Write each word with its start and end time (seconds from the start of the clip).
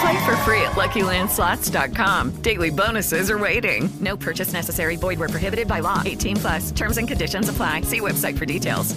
Play 0.00 0.16
for 0.26 0.36
free 0.44 0.60
at 0.62 0.72
LuckyLandSlots.com. 0.76 2.32
Daily 2.42 2.70
bonuses 2.70 3.30
are 3.30 3.38
waiting. 3.38 3.88
No 4.00 4.16
purchase 4.16 4.52
necessary. 4.52 4.96
Void 4.96 5.18
where 5.18 5.28
prohibited 5.28 5.66
by 5.66 5.80
law. 5.80 6.02
18 6.04 6.36
plus. 6.36 6.72
Terms 6.72 6.98
and 6.98 7.08
conditions 7.08 7.48
apply. 7.48 7.82
See 7.82 8.00
website 8.00 8.36
for 8.38 8.46
details. 8.46 8.94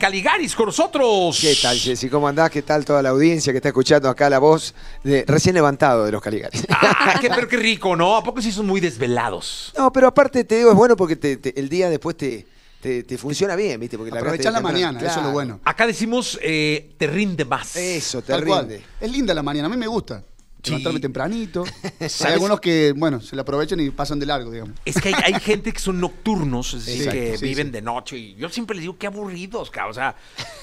Caligaris 0.00 0.54
con 0.54 0.66
nosotros. 0.66 1.38
¿Qué 1.40 1.56
tal, 1.60 1.76
Jessy? 1.76 2.08
¿Cómo 2.08 2.28
andás? 2.28 2.50
¿Qué 2.50 2.62
tal 2.62 2.84
toda 2.84 3.02
la 3.02 3.08
audiencia 3.08 3.52
que 3.52 3.56
está 3.56 3.70
escuchando 3.70 4.08
acá 4.08 4.30
la 4.30 4.38
voz 4.38 4.72
de 5.02 5.24
recién 5.26 5.54
levantado 5.56 6.04
de 6.04 6.12
los 6.12 6.22
Caligaris? 6.22 6.64
Ah, 6.70 7.18
qué, 7.20 7.28
pero 7.30 7.48
qué 7.48 7.56
rico, 7.56 7.96
¿no? 7.96 8.16
¿A 8.16 8.22
poco 8.22 8.40
sí 8.40 8.52
son 8.52 8.66
muy 8.66 8.80
desvelados? 8.80 9.72
No, 9.76 9.92
pero 9.92 10.06
aparte 10.06 10.44
te 10.44 10.56
digo, 10.58 10.70
es 10.70 10.76
bueno 10.76 10.94
porque 10.96 11.16
te- 11.16 11.36
te- 11.38 11.58
el 11.58 11.68
día 11.68 11.90
después 11.90 12.16
te, 12.16 12.46
te, 12.80 13.02
te 13.02 13.18
funciona 13.18 13.56
bien, 13.56 13.80
¿viste? 13.80 13.98
Porque 13.98 14.16
Aprovechar 14.16 14.52
largaste 14.52 14.62
la 14.62 14.70
temprano. 14.70 14.92
mañana, 14.94 14.98
eso 15.00 15.08
es 15.08 15.14
lo 15.16 15.20
Claro. 15.22 15.32
bueno. 15.32 15.60
Acá 15.64 15.84
decimos 15.88 16.38
eh, 16.42 16.94
te 16.96 17.08
rinde 17.08 17.44
más. 17.44 17.74
Eso, 17.74 18.22
te 18.22 18.32
Tal 18.32 18.44
cual. 18.44 18.68
rinde. 18.68 18.84
Es 19.00 19.10
linda 19.10 19.34
la 19.34 19.42
mañana, 19.42 19.66
a 19.66 19.70
mí 19.70 19.76
me 19.76 19.88
gusta. 19.88 20.22
Sí. 20.62 20.70
Levantarme 20.70 21.00
tempranito. 21.00 21.64
Hay 22.00 22.32
algunos 22.32 22.60
que, 22.60 22.92
bueno, 22.96 23.20
se 23.20 23.36
la 23.36 23.42
aprovechan 23.42 23.78
y 23.80 23.90
pasan 23.90 24.18
de 24.18 24.26
largo, 24.26 24.50
digamos. 24.50 24.74
Es 24.84 25.00
que 25.00 25.08
hay, 25.08 25.14
hay 25.32 25.40
gente 25.40 25.72
que 25.72 25.78
son 25.78 26.00
nocturnos, 26.00 26.74
es 26.74 26.86
decir, 26.86 27.02
Exacto, 27.02 27.20
que 27.20 27.38
sí, 27.38 27.44
viven 27.46 27.66
sí. 27.68 27.72
de 27.72 27.82
noche. 27.82 28.18
Y 28.18 28.34
yo 28.34 28.48
siempre 28.48 28.74
les 28.74 28.82
digo, 28.82 28.98
qué 28.98 29.06
aburridos, 29.06 29.70
cabrón. 29.70 29.90
O 29.92 29.94
sea, 29.94 30.16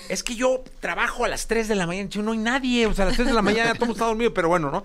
es 0.09 0.21
que 0.21 0.35
yo 0.35 0.63
trabajo 0.81 1.23
a 1.23 1.27
las 1.27 1.47
3 1.47 1.67
de 1.67 1.75
la 1.75 1.87
mañana. 1.87 2.09
Yo, 2.09 2.21
no 2.21 2.33
hay 2.33 2.37
nadie. 2.37 2.87
O 2.87 2.93
sea, 2.93 3.05
a 3.05 3.07
las 3.07 3.15
3 3.15 3.29
de 3.29 3.33
la 3.33 3.41
mañana 3.43 3.73
todo 3.73 3.91
está 3.91 4.05
dormido, 4.05 4.33
pero 4.33 4.49
bueno, 4.49 4.69
¿no? 4.69 4.83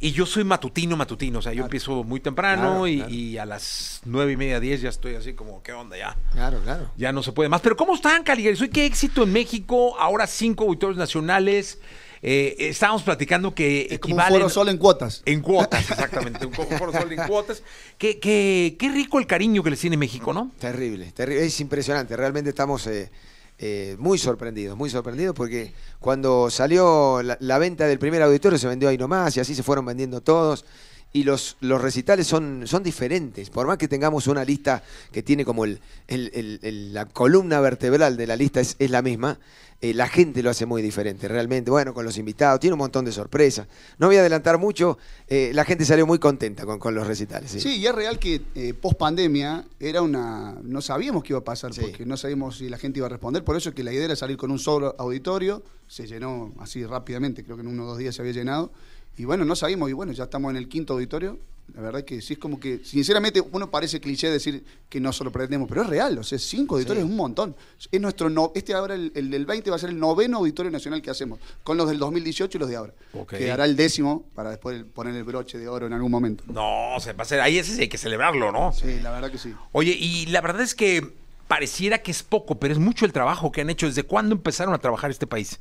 Y 0.00 0.12
yo 0.12 0.26
soy 0.26 0.44
matutino, 0.44 0.96
matutino. 0.96 1.40
O 1.40 1.42
sea, 1.42 1.52
yo 1.52 1.64
empiezo 1.64 2.04
muy 2.04 2.20
temprano 2.20 2.62
Claro, 2.62 2.86
y, 2.86 2.96
claro. 2.98 3.12
y 3.12 3.38
a 3.38 3.46
las 3.46 4.00
9 4.04 4.32
y 4.32 4.36
media, 4.36 4.60
10 4.60 4.80
ya 4.82 4.88
estoy 4.90 5.14
así 5.16 5.34
como, 5.34 5.62
¿qué 5.62 5.72
onda 5.72 5.96
ya? 5.96 6.16
Claro, 6.32 6.60
claro. 6.62 6.90
Ya 6.96 7.12
no 7.12 7.22
se 7.22 7.32
puede 7.32 7.48
más. 7.48 7.60
Pero 7.60 7.76
¿cómo 7.76 7.94
están, 7.94 8.22
Caligaris? 8.22 8.60
Hoy 8.60 8.68
qué 8.68 8.86
éxito 8.86 9.24
en 9.24 9.32
México. 9.32 9.98
Ahora 9.98 10.26
cinco 10.26 10.64
auditorios 10.64 10.98
nacionales. 10.98 11.80
Eh, 12.22 12.56
estábamos 12.58 13.02
platicando 13.02 13.54
que 13.54 13.82
Es 13.90 13.98
como 13.98 14.14
un 14.14 14.20
equivalen... 14.20 14.40
foro 14.40 14.48
solo 14.50 14.70
en 14.70 14.78
cuotas. 14.78 15.22
En 15.24 15.40
cuotas, 15.40 15.90
exactamente. 15.90 16.46
Un 16.46 16.52
foro 16.52 16.92
solo 16.92 17.10
en 17.10 17.26
cuotas. 17.26 17.62
Qué, 17.98 18.18
qué, 18.18 18.76
qué 18.78 18.88
rico 18.90 19.18
el 19.18 19.26
cariño 19.26 19.62
que 19.62 19.70
les 19.70 19.80
tiene 19.80 19.96
México, 19.96 20.32
¿no? 20.32 20.52
Terrible, 20.58 21.10
terrible. 21.12 21.44
Es 21.44 21.60
impresionante. 21.60 22.16
Realmente 22.16 22.50
estamos 22.50 22.86
eh, 22.86 23.10
eh, 23.58 23.96
muy 23.98 24.18
sorprendidos, 24.18 24.76
muy 24.76 24.88
sorprendidos 24.90 25.34
porque 25.34 25.72
cuando 25.98 26.48
salió 26.50 27.22
la, 27.22 27.36
la 27.40 27.58
venta 27.58 27.86
del 27.86 27.98
primer 27.98 28.22
auditorio 28.22 28.58
se 28.58 28.68
vendió 28.68 28.88
ahí 28.88 28.98
nomás 28.98 29.36
y 29.36 29.40
así 29.40 29.54
se 29.54 29.62
fueron 29.62 29.84
vendiendo 29.84 30.20
todos. 30.20 30.64
Y 31.12 31.24
los, 31.24 31.56
los 31.60 31.80
recitales 31.80 32.26
son, 32.26 32.66
son 32.66 32.82
diferentes. 32.82 33.48
Por 33.50 33.66
más 33.66 33.78
que 33.78 33.88
tengamos 33.88 34.26
una 34.26 34.44
lista 34.44 34.82
que 35.10 35.22
tiene 35.22 35.44
como 35.44 35.64
el, 35.64 35.80
el- 36.06 36.30
el- 36.34 36.60
el- 36.62 36.92
la 36.94 37.06
columna 37.06 37.60
vertebral 37.60 38.16
de 38.18 38.26
la 38.26 38.36
lista 38.36 38.60
es, 38.60 38.76
es 38.78 38.90
la 38.90 39.00
misma, 39.00 39.38
eh, 39.80 39.94
la 39.94 40.06
gente 40.08 40.42
lo 40.42 40.50
hace 40.50 40.66
muy 40.66 40.82
diferente, 40.82 41.26
realmente. 41.26 41.70
Bueno, 41.70 41.94
con 41.94 42.04
los 42.04 42.18
invitados, 42.18 42.60
tiene 42.60 42.74
un 42.74 42.80
montón 42.80 43.06
de 43.06 43.12
sorpresas. 43.12 43.66
No 43.98 44.08
voy 44.08 44.16
a 44.16 44.20
adelantar 44.20 44.58
mucho, 44.58 44.98
eh, 45.28 45.50
la 45.54 45.64
gente 45.64 45.86
salió 45.86 46.06
muy 46.06 46.18
contenta 46.18 46.66
con, 46.66 46.78
con 46.78 46.94
los 46.94 47.06
recitales. 47.06 47.52
sí. 47.52 47.60
Sí, 47.60 47.76
y 47.78 47.86
es 47.86 47.94
real 47.94 48.18
que 48.18 48.74
post 48.78 48.98
pandemia 48.98 49.64
era 49.80 50.02
una. 50.02 50.56
No 50.62 50.82
sabíamos 50.82 51.22
qué 51.22 51.32
iba 51.32 51.38
a 51.40 51.44
pasar, 51.44 51.72
Sí. 51.72 51.80
porque 51.80 52.04
no 52.04 52.16
sabíamos 52.18 52.58
si 52.58 52.68
la 52.68 52.76
gente 52.76 52.98
iba 52.98 53.06
a 53.06 53.10
responder. 53.10 53.44
Por 53.44 53.56
eso 53.56 53.70
es 53.70 53.74
que 53.74 53.82
la 53.82 53.92
idea 53.94 54.04
era 54.04 54.16
salir 54.16 54.36
con 54.36 54.50
un 54.50 54.58
solo 54.58 54.94
auditorio. 54.98 55.62
Se 55.86 56.06
llenó 56.06 56.52
así 56.58 56.84
rápidamente, 56.84 57.44
creo 57.44 57.56
que 57.56 57.62
en 57.62 57.68
uno 57.68 57.84
o 57.84 57.86
dos 57.86 57.98
días 57.98 58.14
se 58.14 58.20
había 58.20 58.34
llenado. 58.34 58.70
Y 59.18 59.24
bueno, 59.24 59.44
no 59.44 59.54
sabíamos, 59.56 59.90
y 59.90 59.92
bueno, 59.92 60.12
ya 60.12 60.24
estamos 60.24 60.50
en 60.50 60.56
el 60.56 60.68
quinto 60.68 60.94
auditorio. 60.94 61.38
La 61.74 61.82
verdad 61.82 62.02
que 62.02 62.22
sí 62.22 62.32
es 62.32 62.38
como 62.38 62.58
que, 62.58 62.80
sinceramente, 62.82 63.42
uno 63.52 63.70
parece 63.70 64.00
cliché 64.00 64.30
decir 64.30 64.64
que 64.88 65.00
no 65.00 65.12
solo 65.12 65.30
pretendemos, 65.30 65.68
pero 65.68 65.82
es 65.82 65.88
real, 65.88 66.16
o 66.16 66.22
sea, 66.24 66.38
cinco 66.38 66.76
auditorios 66.76 67.02
Sí. 67.02 67.06
es 67.06 67.10
un 67.10 67.16
montón. 67.18 67.54
Es 67.92 68.00
nuestro 68.00 68.30
no, 68.30 68.52
este 68.54 68.72
ahora, 68.72 68.94
el, 68.94 69.12
el 69.14 69.30
del 69.30 69.44
20 69.44 69.68
va 69.68 69.76
a 69.76 69.78
ser 69.78 69.90
el 69.90 69.98
noveno 69.98 70.38
auditorio 70.38 70.70
nacional 70.72 71.02
que 71.02 71.10
hacemos, 71.10 71.38
con 71.64 71.76
los 71.76 71.86
del 71.90 71.98
2018 71.98 72.56
y 72.56 72.60
los 72.60 72.70
de 72.70 72.76
ahora. 72.76 72.94
Ok. 73.12 73.34
Quedará 73.34 73.66
el 73.66 73.76
décimo 73.76 74.24
para 74.34 74.48
después 74.48 74.82
poner 74.94 75.14
el 75.14 75.24
broche 75.24 75.58
de 75.58 75.68
oro 75.68 75.86
en 75.86 75.92
algún 75.92 76.10
momento. 76.10 76.42
No, 76.46 76.94
se 77.00 77.12
va 77.12 77.18
a 77.18 77.22
hacer. 77.24 77.40
Ahí 77.42 77.58
ese 77.58 77.74
sí 77.74 77.82
hay 77.82 77.88
que 77.88 77.98
celebrarlo, 77.98 78.50
¿no? 78.50 78.72
Sí, 78.72 79.00
la 79.02 79.10
verdad 79.10 79.30
que 79.30 79.36
sí. 79.36 79.52
Oye, 79.72 79.94
y 79.98 80.24
la 80.26 80.40
verdad 80.40 80.62
es 80.62 80.74
que 80.74 81.12
pareciera 81.48 81.98
que 81.98 82.12
es 82.12 82.22
poco, 82.22 82.58
pero 82.58 82.72
es 82.72 82.80
mucho 82.80 83.04
el 83.04 83.12
trabajo 83.12 83.52
que 83.52 83.60
han 83.60 83.68
hecho. 83.68 83.84
¿Desde 83.86 84.04
cuándo 84.04 84.34
empezaron 84.34 84.72
a 84.72 84.78
trabajar 84.78 85.10
este 85.10 85.26
país? 85.26 85.60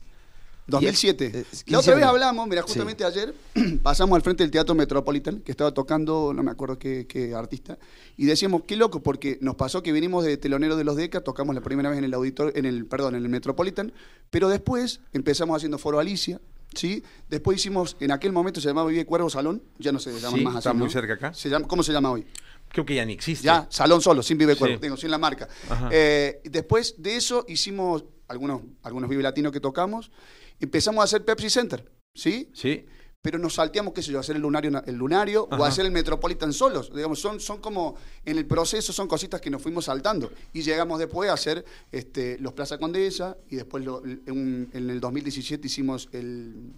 2007. 0.68 1.26
Eh, 1.26 1.32
la 1.68 1.80
otra 1.80 1.94
15 1.94 1.96
vez 1.96 2.04
hablamos, 2.06 2.48
mira, 2.48 2.62
justamente 2.62 3.04
ayer 3.04 3.34
pasamos 3.84 4.16
al 4.16 4.22
frente 4.22 4.44
del 4.44 4.52
Teatro 4.52 4.76
Metropolitan, 4.76 5.40
que 5.40 5.52
estaba 5.52 5.74
tocando, 5.74 6.34
no 6.34 6.44
me 6.44 6.52
acuerdo 6.52 6.78
qué, 6.78 7.08
qué 7.08 7.34
artista, 7.34 7.78
y 8.18 8.26
decíamos, 8.26 8.64
qué 8.68 8.76
loco, 8.76 9.02
porque 9.02 9.38
nos 9.42 9.56
pasó 9.56 9.82
que 9.82 9.92
vinimos 9.92 10.26
de 10.26 10.38
telonero 10.38 10.76
de 10.76 10.84
los 10.84 10.96
DECA, 10.96 11.22
tocamos 11.22 11.56
la 11.56 11.62
primera 11.62 11.90
vez 11.90 11.98
en 11.98 12.04
el 12.04 12.14
auditor, 12.14 12.52
en 12.56 12.66
el, 12.66 12.86
perdón, 12.86 13.16
en 13.16 13.24
el 13.24 13.30
Metropolitan, 13.30 13.94
pero 14.30 14.50
después 14.50 15.00
empezamos 15.14 15.56
haciendo 15.56 15.78
Foro 15.78 16.00
Alicia, 16.00 16.42
¿sí? 16.74 17.04
Después 17.30 17.58
hicimos, 17.58 17.96
en 18.00 18.12
aquel 18.12 18.32
momento 18.34 18.60
se 18.60 18.68
llamaba 18.68 18.90
Vive 18.90 19.06
Cuervo 19.06 19.30
Salón, 19.30 19.62
ya 19.80 19.92
no 19.92 20.00
se 20.00 20.12
llama 20.20 20.38
Sí, 20.38 20.44
más 20.44 20.56
así, 20.56 20.60
está 20.60 20.74
muy 20.74 20.88
¿no? 20.88 20.92
cerca 20.92 21.14
acá. 21.14 21.34
Se 21.34 21.50
llama, 21.50 21.68
¿Cómo 21.68 21.84
se 21.84 21.94
llama 21.94 22.12
hoy? 22.12 22.26
Creo 22.70 22.86
que 22.86 22.96
ya 22.96 23.06
ni 23.06 23.14
existe. 23.14 23.46
Ya, 23.46 23.66
salón 23.70 24.02
solo, 24.02 24.22
sin 24.22 24.38
Vive 24.38 24.54
Sí. 24.54 24.60
Cuervo, 24.60 24.78
digo, 24.82 24.98
sin 24.98 25.10
la 25.10 25.18
marca. 25.18 25.48
Eh, 25.90 26.42
después 26.44 26.96
de 26.98 27.16
eso 27.16 27.46
hicimos 27.48 28.04
algunos, 28.28 28.62
algunos 28.84 29.10
Vive 29.10 29.24
Latino 29.24 29.52
que 29.54 29.62
tocamos, 29.62 30.12
empezamos 30.60 31.02
a 31.02 31.06
hacer 31.06 31.24
Pepsi 31.26 31.50
Center, 31.50 31.90
¿sí? 32.14 32.50
Sí. 32.54 32.86
Pero 33.22 33.40
nos 33.40 33.56
salteamos, 33.56 33.94
qué 33.94 34.02
sé 34.04 34.12
yo, 34.12 34.20
hacer 34.20 34.36
el 34.38 34.44
lunario, 34.44 34.72
el 34.86 34.96
lunario 34.96 35.48
o 35.52 35.56
Ajá. 35.56 35.68
hacer 35.68 35.86
el 35.86 35.92
Metropolitan 35.92 36.54
solos. 36.54 36.92
Digamos, 36.94 37.20
son, 37.20 37.40
son 37.40 37.60
como, 37.60 37.96
en 38.24 38.38
el 38.38 38.46
proceso 38.46 38.94
son 38.94 39.08
cositas 39.08 39.42
que 39.42 39.50
nos 39.50 39.62
fuimos 39.62 39.86
saltando. 39.86 40.32
Y 40.54 40.62
llegamos 40.62 41.00
después 41.00 41.30
a 41.30 41.34
hacer 41.34 41.66
este, 41.92 42.38
los 42.40 42.54
Plaza 42.54 42.78
Condesa 42.78 43.36
y 43.50 43.56
después 43.58 43.84
lo- 43.84 44.06
en, 44.06 44.70
en 44.72 44.90
el 44.90 45.00
2017 45.02 45.68
hicimos 45.68 46.08
el, 46.14 46.72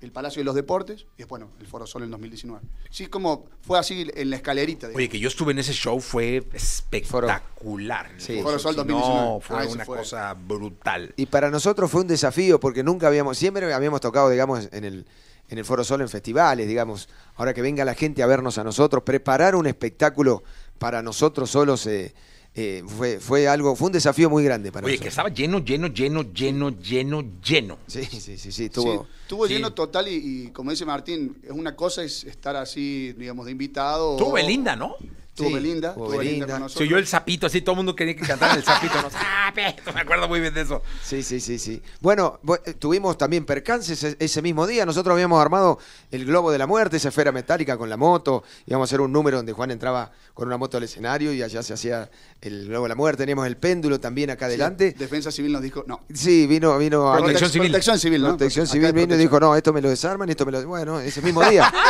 el 0.00 0.12
Palacio 0.12 0.40
de 0.40 0.44
los 0.44 0.54
Deportes 0.54 1.02
y 1.16 1.18
después, 1.18 1.40
bueno, 1.40 1.50
el 1.60 1.66
Foro 1.66 1.86
Sol 1.86 2.04
en 2.04 2.10
2019. 2.10 2.60
Sí, 2.90 3.04
es 3.04 3.08
como, 3.08 3.46
fue 3.62 3.78
así 3.78 4.08
en 4.14 4.30
la 4.30 4.36
escalerita. 4.36 4.86
digamos. 4.86 4.98
Oye, 4.98 5.08
que 5.08 5.18
yo 5.18 5.28
estuve 5.28 5.52
en 5.52 5.58
ese 5.58 5.72
show 5.72 5.98
fue 6.00 6.42
espectacular. 6.52 8.10
Sí. 8.18 8.40
Foro 8.42 8.58
Sol 8.58 8.76
No, 8.76 8.84
2019. 8.84 9.40
fue 9.40 9.56
Ah, 9.56 9.66
una 9.72 9.84
fue. 9.84 9.96
cosa 9.98 10.34
brutal. 10.34 11.12
Y 11.16 11.26
para 11.26 11.50
nosotros 11.50 11.90
fue 11.90 12.02
un 12.02 12.06
desafío 12.08 12.60
porque 12.60 12.82
nunca 12.82 13.08
habíamos, 13.08 13.38
siempre 13.38 13.72
habíamos 13.72 14.00
tocado, 14.00 14.30
digamos, 14.30 14.68
en 14.72 14.84
el, 14.84 15.06
en 15.48 15.58
el 15.58 15.64
Foro 15.64 15.82
Sol 15.84 16.00
en 16.00 16.08
festivales, 16.08 16.68
digamos. 16.68 17.08
Ahora 17.36 17.54
que 17.54 17.62
venga 17.62 17.84
la 17.84 17.94
gente 17.94 18.22
a 18.22 18.26
vernos 18.26 18.58
a 18.58 18.64
nosotros, 18.64 19.02
preparar 19.02 19.56
un 19.56 19.66
espectáculo 19.66 20.42
para 20.78 21.02
nosotros 21.02 21.50
solos 21.50 21.86
eh, 21.86 22.14
eh, 22.54 22.82
fue, 22.86 23.20
fue 23.20 23.46
algo, 23.46 23.76
fue 23.76 23.86
un 23.86 23.92
desafío 23.92 24.28
muy 24.28 24.42
grande 24.42 24.72
para 24.72 24.84
Oye, 24.86 24.94
nosotros. 24.94 25.04
que 25.04 25.08
estaba 25.10 25.28
lleno, 25.28 25.58
lleno, 25.60 25.86
lleno, 25.88 26.22
lleno, 26.32 26.70
lleno, 26.70 27.24
lleno. 27.40 27.78
Sí, 27.86 28.04
sí, 28.04 28.20
sí, 28.20 28.36
sí, 28.38 28.50
Sí, 28.52 28.68
tuvo. 28.68 29.06
estuvo 29.22 29.46
sí. 29.46 29.54
lleno 29.54 29.72
total 29.74 30.08
y, 30.08 30.46
y 30.46 30.48
como 30.50 30.70
dice 30.72 30.84
Martín, 30.84 31.36
es 31.44 31.50
una 31.52 31.76
cosa 31.76 32.02
es 32.02 32.24
estar 32.24 32.56
así, 32.56 33.12
digamos, 33.16 33.46
de 33.46 33.52
invitado. 33.52 34.12
Estuvo 34.12 34.30
o- 34.30 34.34
Belinda, 34.34 34.74
¿no? 34.74 34.96
Estuvo 35.38 35.48
Sí, 35.48 35.54
Belinda, 35.54 35.94
Belinda. 35.96 36.68
Se 36.68 36.82
oyó 36.82 36.98
el 36.98 37.06
sapito 37.06 37.46
así, 37.46 37.60
todo 37.60 37.74
el 37.74 37.76
mundo 37.76 37.94
quería 37.94 38.16
que 38.16 38.22
cantara 38.26 38.54
el 38.54 38.64
sapito. 38.64 38.94
¿no? 39.00 39.08
Sapito, 39.48 39.92
me 39.92 40.00
acuerdo 40.00 40.26
muy 40.28 40.40
bien 40.40 40.52
de 40.52 40.62
eso. 40.62 40.82
Sí, 41.02 41.22
sí, 41.22 41.40
sí, 41.40 41.58
sí. 41.58 41.80
Bueno, 42.00 42.40
bu- 42.44 42.60
eh, 42.64 42.74
tuvimos 42.74 43.16
también 43.16 43.46
percances 43.46 44.02
e- 44.02 44.16
ese 44.18 44.42
mismo 44.42 44.66
día. 44.66 44.84
Nosotros 44.84 45.12
habíamos 45.14 45.40
armado 45.40 45.78
el 46.10 46.24
globo 46.26 46.50
de 46.50 46.58
la 46.58 46.66
muerte, 46.66 46.96
esa 46.96 47.08
esfera 47.08 47.30
metálica 47.32 47.76
con 47.78 47.88
la 47.88 47.96
moto. 47.96 48.42
Íbamos 48.66 48.86
a 48.86 48.88
hacer 48.90 49.00
un 49.00 49.12
número 49.12 49.36
donde 49.38 49.52
Juan 49.52 49.70
entraba 49.70 50.10
con 50.34 50.48
una 50.48 50.56
moto 50.56 50.76
al 50.76 50.82
escenario 50.82 51.32
y 51.32 51.42
allá 51.42 51.62
se 51.62 51.72
hacía 51.72 52.10
el 52.40 52.66
globo 52.68 52.84
de 52.84 52.88
la 52.90 52.94
muerte. 52.94 53.22
Teníamos 53.22 53.46
el 53.46 53.56
péndulo 53.56 53.98
también 54.00 54.30
acá 54.30 54.46
adelante. 54.46 54.94
Defensa 54.98 55.30
Civil 55.32 55.52
nos 55.52 55.62
dijo, 55.62 55.84
no. 55.86 56.00
Sí, 56.12 56.46
vino, 56.46 56.76
vino 56.78 57.12
a- 57.12 57.18
Protección 57.18 57.50
Civil. 57.50 57.68
Protección 57.70 57.98
Civil, 57.98 58.22
¿no? 58.22 58.28
Protección 58.28 58.66
Civil 58.66 58.92
vino 58.92 59.14
y 59.14 59.18
dijo, 59.18 59.38
no, 59.40 59.54
esto 59.56 59.72
me 59.72 59.80
lo 59.80 59.88
desarman, 59.88 60.28
esto 60.28 60.44
me 60.44 60.52
lo... 60.52 60.66
Bueno, 60.66 61.00
ese 61.00 61.22
mismo 61.22 61.42
día. 61.48 61.72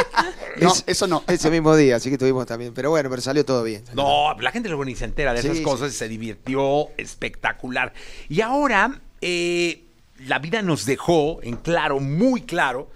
No, 0.61 0.73
Es- 0.73 0.83
eso 0.89 1.07
no. 1.07 1.23
Ese 1.29 1.51
mismo 1.53 1.77
día, 1.77 1.95
así 1.97 2.11
que 2.11 2.19
tuvimos 2.19 2.45
también. 2.45 2.75
Pero 2.75 2.91
bueno, 2.91 3.09
pero 3.09 3.23
salió 3.23 3.38
salió 3.39 3.45
todo 3.45 3.63
bien. 3.63 3.85
No, 3.95 4.35
la 4.41 4.51
gente 4.51 4.69
luego 4.69 4.85
ni 4.85 4.95
se 4.95 5.05
entera 5.05 5.33
de 5.33 5.41
Sí, 5.43 5.47
esas 5.49 5.59
sí. 5.59 5.63
cosas, 5.63 5.93
se 5.93 6.09
divirtió 6.09 6.89
espectacular. 6.97 7.93
Y 8.29 8.41
ahora, 8.41 9.01
eh, 9.21 9.85
la 10.27 10.39
vida 10.39 10.63
nos 10.63 10.87
dejó 10.87 11.41
en 11.43 11.57
claro, 11.57 12.01
muy 12.01 12.43
claro, 12.43 12.91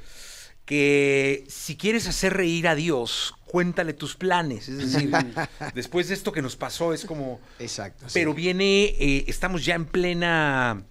que 0.65 1.45
si 1.49 1.77
quieres 1.77 2.07
hacer 2.09 2.35
reír 2.35 2.69
a 2.69 2.75
Dios, 2.75 3.35
cuéntale 3.47 3.93
tus 3.93 4.15
planes. 4.17 4.69
Es 4.69 4.79
decir, 4.93 5.11
después 5.75 6.09
de 6.09 6.15
esto 6.15 6.33
que 6.33 6.43
nos 6.43 6.57
pasó, 6.57 6.93
es 6.95 7.05
como. 7.05 7.41
Exacto. 7.59 8.05
sí. 8.07 8.13
Pero 8.15 8.33
viene, 8.35 8.85
eh, 8.85 9.25
estamos 9.27 9.65
ya 9.65 9.75
en 9.75 9.87
plena 9.87 10.83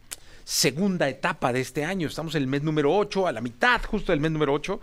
segunda 0.51 1.07
etapa 1.07 1.53
de 1.53 1.62
este 1.62 1.86
año. 1.86 2.09
Estamos 2.09 2.36
en 2.36 2.42
el 2.44 2.48
mes 2.50 2.62
número 2.62 2.94
8, 2.94 3.25
a 3.25 3.31
la 3.31 3.39
mitad 3.39 3.81
justo 3.86 4.12
del 4.12 4.19
mes 4.19 4.31
número 4.31 4.51
8. 4.53 4.81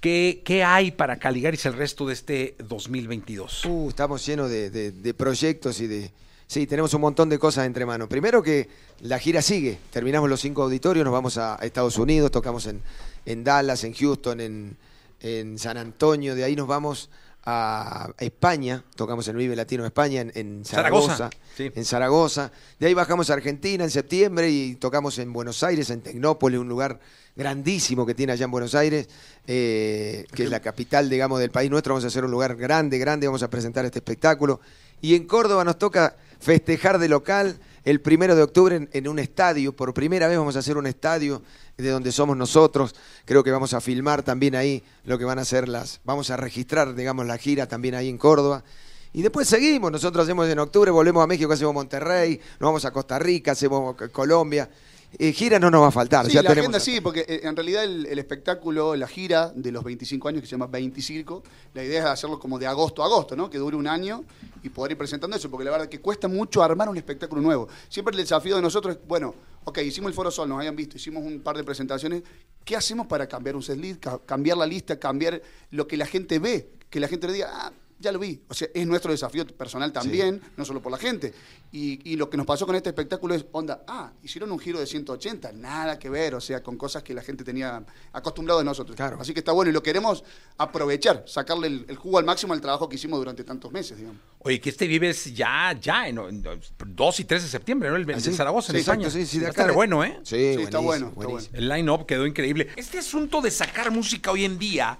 ¿Qué, 0.00 0.40
qué 0.42 0.64
hay 0.64 0.92
para 0.92 1.18
Caligaris 1.18 1.66
el 1.66 1.74
resto 1.74 2.06
de 2.06 2.14
este 2.14 2.56
2022? 2.66 3.66
Uh, 3.66 3.90
estamos 3.90 4.24
llenos 4.24 4.48
de, 4.48 4.70
de- 4.70 4.92
de 4.92 5.14
proyectos 5.14 5.78
y 5.82 5.86
de... 5.86 6.10
Sí, 6.46 6.66
tenemos 6.66 6.94
un 6.94 7.02
montón 7.02 7.28
de 7.28 7.38
cosas 7.38 7.66
entre 7.66 7.84
manos. 7.84 8.08
Primero 8.08 8.42
que 8.42 8.68
la 9.02 9.18
gira 9.18 9.42
sigue. 9.42 9.78
Terminamos 9.92 10.30
los 10.30 10.40
cinco 10.40 10.62
auditorios, 10.62 11.04
nos 11.04 11.12
vamos 11.12 11.36
a 11.36 11.56
Estados 11.56 11.98
Unidos, 11.98 12.30
tocamos 12.30 12.64
en, 12.66 12.80
en 13.26 13.44
Dallas, 13.44 13.84
en 13.84 13.92
Houston, 13.92 14.40
en, 14.40 14.76
en 15.20 15.58
San 15.58 15.76
Antonio. 15.76 16.34
De 16.34 16.44
ahí 16.44 16.56
nos 16.56 16.66
vamos 16.66 17.10
a 17.52 18.14
España, 18.18 18.84
tocamos 18.94 19.26
en 19.26 19.36
Vive 19.36 19.56
Latino 19.56 19.84
España, 19.84 20.20
en, 20.20 20.32
en 20.34 20.64
Zaragoza, 20.64 21.16
Zaragoza. 21.16 21.30
sí. 21.56 21.72
En 21.74 21.84
Zaragoza. 21.84 22.52
De 22.78 22.86
ahí 22.86 22.94
bajamos 22.94 23.28
a 23.30 23.34
Argentina 23.34 23.82
en 23.82 23.90
septiembre 23.90 24.48
y 24.50 24.76
tocamos 24.76 25.18
en 25.18 25.32
Buenos 25.32 25.62
Aires, 25.64 25.90
en 25.90 26.00
Tecnópolis, 26.00 26.60
un 26.60 26.68
lugar 26.68 27.00
grandísimo 27.34 28.06
que 28.06 28.14
tiene 28.14 28.32
allá 28.32 28.44
en 28.44 28.50
Buenos 28.50 28.74
Aires, 28.74 29.08
eh, 29.46 30.26
que 30.34 30.44
es 30.44 30.50
la 30.50 30.60
capital, 30.60 31.10
digamos, 31.10 31.40
del 31.40 31.50
país 31.50 31.70
nuestro. 31.70 31.94
Vamos 31.94 32.04
a 32.04 32.08
hacer 32.08 32.24
un 32.24 32.30
lugar 32.30 32.54
grande, 32.54 32.98
grande, 32.98 33.26
vamos 33.26 33.42
a 33.42 33.50
presentar 33.50 33.84
este 33.84 33.98
espectáculo. 33.98 34.60
Y 35.00 35.14
en 35.14 35.26
Córdoba 35.26 35.64
nos 35.64 35.78
toca 35.78 36.16
festejar 36.38 36.98
de 36.98 37.08
local 37.08 37.58
el 37.84 38.00
primero 38.00 38.34
de 38.36 38.42
octubre 38.42 38.88
en, 38.92 39.08
un 39.08 39.18
estadio. 39.18 39.74
Por 39.74 39.94
primera 39.94 40.28
vez 40.28 40.38
vamos 40.38 40.56
a 40.56 40.60
hacer 40.60 40.76
un 40.76 40.86
estadio 40.86 41.42
de 41.76 41.88
donde 41.90 42.12
somos 42.12 42.36
nosotros. 42.36 42.94
Creo 43.24 43.42
que 43.42 43.50
vamos 43.50 43.74
a 43.74 43.80
filmar 43.80 44.22
también 44.22 44.54
ahí 44.54 44.82
lo 45.04 45.18
que 45.18 45.24
van 45.24 45.38
a 45.38 45.44
ser 45.44 45.68
las. 45.68 46.00
Vamos 46.04 46.30
a 46.30 46.36
registrar, 46.36 46.94
digamos, 46.94 47.26
la 47.26 47.38
gira 47.38 47.66
también 47.66 47.94
ahí 47.94 48.08
en 48.08 48.18
Córdoba. 48.18 48.64
Y 49.12 49.22
después 49.22 49.48
seguimos, 49.48 49.90
nosotros 49.90 50.24
hacemos 50.24 50.48
en 50.48 50.58
octubre, 50.60 50.90
volvemos 50.90 51.24
a 51.24 51.26
México, 51.26 51.52
hacemos 51.52 51.74
Monterrey, 51.74 52.40
nos 52.60 52.68
vamos 52.68 52.84
a 52.84 52.92
Costa 52.92 53.18
Rica, 53.18 53.52
hacemos 53.52 53.96
Colombia. 54.12 54.70
Eh, 55.18 55.32
gira 55.32 55.58
no 55.58 55.70
nos 55.70 55.82
va 55.82 55.88
a 55.88 55.90
faltar. 55.90 56.26
Sí, 56.26 56.32
ya 56.32 56.42
la 56.42 56.50
tenemos 56.50 56.68
agenda 56.68 56.80
sí, 56.80 57.00
porque 57.00 57.20
eh, 57.28 57.40
en 57.42 57.56
realidad 57.56 57.84
el, 57.84 58.06
el 58.06 58.18
espectáculo, 58.18 58.94
la 58.96 59.08
gira 59.08 59.52
de 59.54 59.72
los 59.72 59.82
25 59.82 60.28
años 60.28 60.40
que 60.40 60.46
se 60.46 60.52
llama 60.52 60.66
20 60.68 61.02
Circo, 61.02 61.42
la 61.74 61.84
idea 61.84 62.00
es 62.00 62.06
hacerlo 62.06 62.38
como 62.38 62.58
de 62.58 62.66
agosto 62.66 63.02
a 63.02 63.06
agosto, 63.06 63.34
¿no? 63.36 63.50
Que 63.50 63.58
dure 63.58 63.76
un 63.76 63.86
año 63.88 64.24
y 64.62 64.68
poder 64.68 64.92
ir 64.92 64.98
presentando 64.98 65.36
eso, 65.36 65.50
porque 65.50 65.64
la 65.64 65.72
verdad 65.72 65.88
que 65.88 66.00
cuesta 66.00 66.28
mucho 66.28 66.62
armar 66.62 66.88
un 66.88 66.96
espectáculo 66.96 67.42
nuevo. 67.42 67.68
Siempre 67.88 68.12
el 68.12 68.20
desafío 68.22 68.56
de 68.56 68.62
nosotros 68.62 68.96
es, 68.96 69.00
bueno, 69.08 69.34
ok, 69.64 69.78
hicimos 69.78 70.08
el 70.10 70.14
Foro 70.14 70.30
Sol, 70.30 70.48
nos 70.48 70.60
hayan 70.60 70.76
visto, 70.76 70.96
hicimos 70.96 71.24
un 71.24 71.40
par 71.40 71.56
de 71.56 71.64
presentaciones, 71.64 72.22
¿qué 72.64 72.76
hacemos 72.76 73.06
para 73.06 73.26
cambiar 73.26 73.56
un 73.56 73.62
ca- 74.00 74.20
cambiar 74.24 74.56
la 74.58 74.66
lista, 74.66 74.98
cambiar 74.98 75.42
lo 75.70 75.86
que 75.88 75.96
la 75.96 76.06
gente 76.06 76.38
ve? 76.38 76.70
Que 76.88 77.00
la 77.00 77.08
gente 77.08 77.26
le 77.26 77.32
diga, 77.34 77.48
ah, 77.52 77.72
ya 78.00 78.10
lo 78.10 78.18
vi. 78.18 78.40
O 78.48 78.54
sea, 78.54 78.68
es 78.74 78.86
nuestro 78.86 79.12
desafío 79.12 79.46
personal 79.46 79.92
también, 79.92 80.40
no 80.56 80.64
solo 80.64 80.80
por 80.80 80.90
la 80.90 80.98
gente. 80.98 81.32
Y, 81.70 82.00
y 82.10 82.16
lo 82.16 82.28
que 82.28 82.36
nos 82.36 82.46
pasó 82.46 82.66
con 82.66 82.74
este 82.74 82.88
espectáculo 82.88 83.34
es, 83.34 83.44
onda, 83.52 83.84
ah, 83.86 84.10
hicieron 84.22 84.50
un 84.50 84.58
giro 84.58 84.80
de 84.80 84.86
180, 84.86 85.52
nada 85.52 85.98
que 85.98 86.08
ver, 86.10 86.34
o 86.34 86.40
sea, 86.40 86.62
con 86.62 86.76
cosas 86.76 87.02
que 87.02 87.14
la 87.14 87.22
gente 87.22 87.44
tenía 87.44 87.84
acostumbrado 88.12 88.58
de 88.58 88.64
nosotros. 88.64 88.96
Claro. 88.96 89.18
Así 89.20 89.32
que 89.34 89.38
está 89.40 89.52
bueno 89.52 89.70
y 89.70 89.74
lo 89.74 89.82
queremos 89.82 90.24
aprovechar, 90.56 91.24
sacarle 91.26 91.68
el, 91.68 91.84
el 91.88 91.96
jugo 91.96 92.18
al 92.18 92.24
máximo 92.24 92.52
al 92.54 92.60
trabajo 92.60 92.88
que 92.88 92.96
hicimos 92.96 93.18
durante 93.18 93.44
tantos 93.44 93.70
meses, 93.70 93.98
digamos. 93.98 94.20
Oye, 94.40 94.60
que 94.60 94.70
este 94.70 94.86
vives 94.86 95.34
ya, 95.34 95.78
ya, 95.80 96.08
en, 96.08 96.18
en 96.18 96.42
2 96.86 97.20
y 97.20 97.24
3 97.24 97.42
de 97.42 97.48
septiembre, 97.48 97.90
¿no? 97.90 97.96
El, 97.96 98.10
¿Ah, 98.10 98.18
sí? 98.18 98.30
de 98.30 98.36
Zaragoza, 98.36 98.72
en 98.72 98.76
Sí, 98.76 98.80
España. 98.80 99.06
exacto, 99.06 99.26
sí, 99.26 99.30
sí, 99.30 99.38
de 99.38 99.46
acá 99.48 99.66
de- 99.66 99.72
bueno, 99.72 100.02
¿eh? 100.02 100.18
Sí, 100.24 100.54
Sí, 100.56 100.62
está 100.62 100.78
bueno, 100.78 101.12
está. 101.36 101.56
El 101.58 101.68
line-up 101.68 102.06
quedó 102.06 102.26
increíble. 102.26 102.68
Este 102.76 102.98
asunto 102.98 103.40
de 103.42 103.50
sacar 103.50 103.90
música 103.90 104.30
hoy 104.32 104.44
en 104.44 104.58
día 104.58 104.98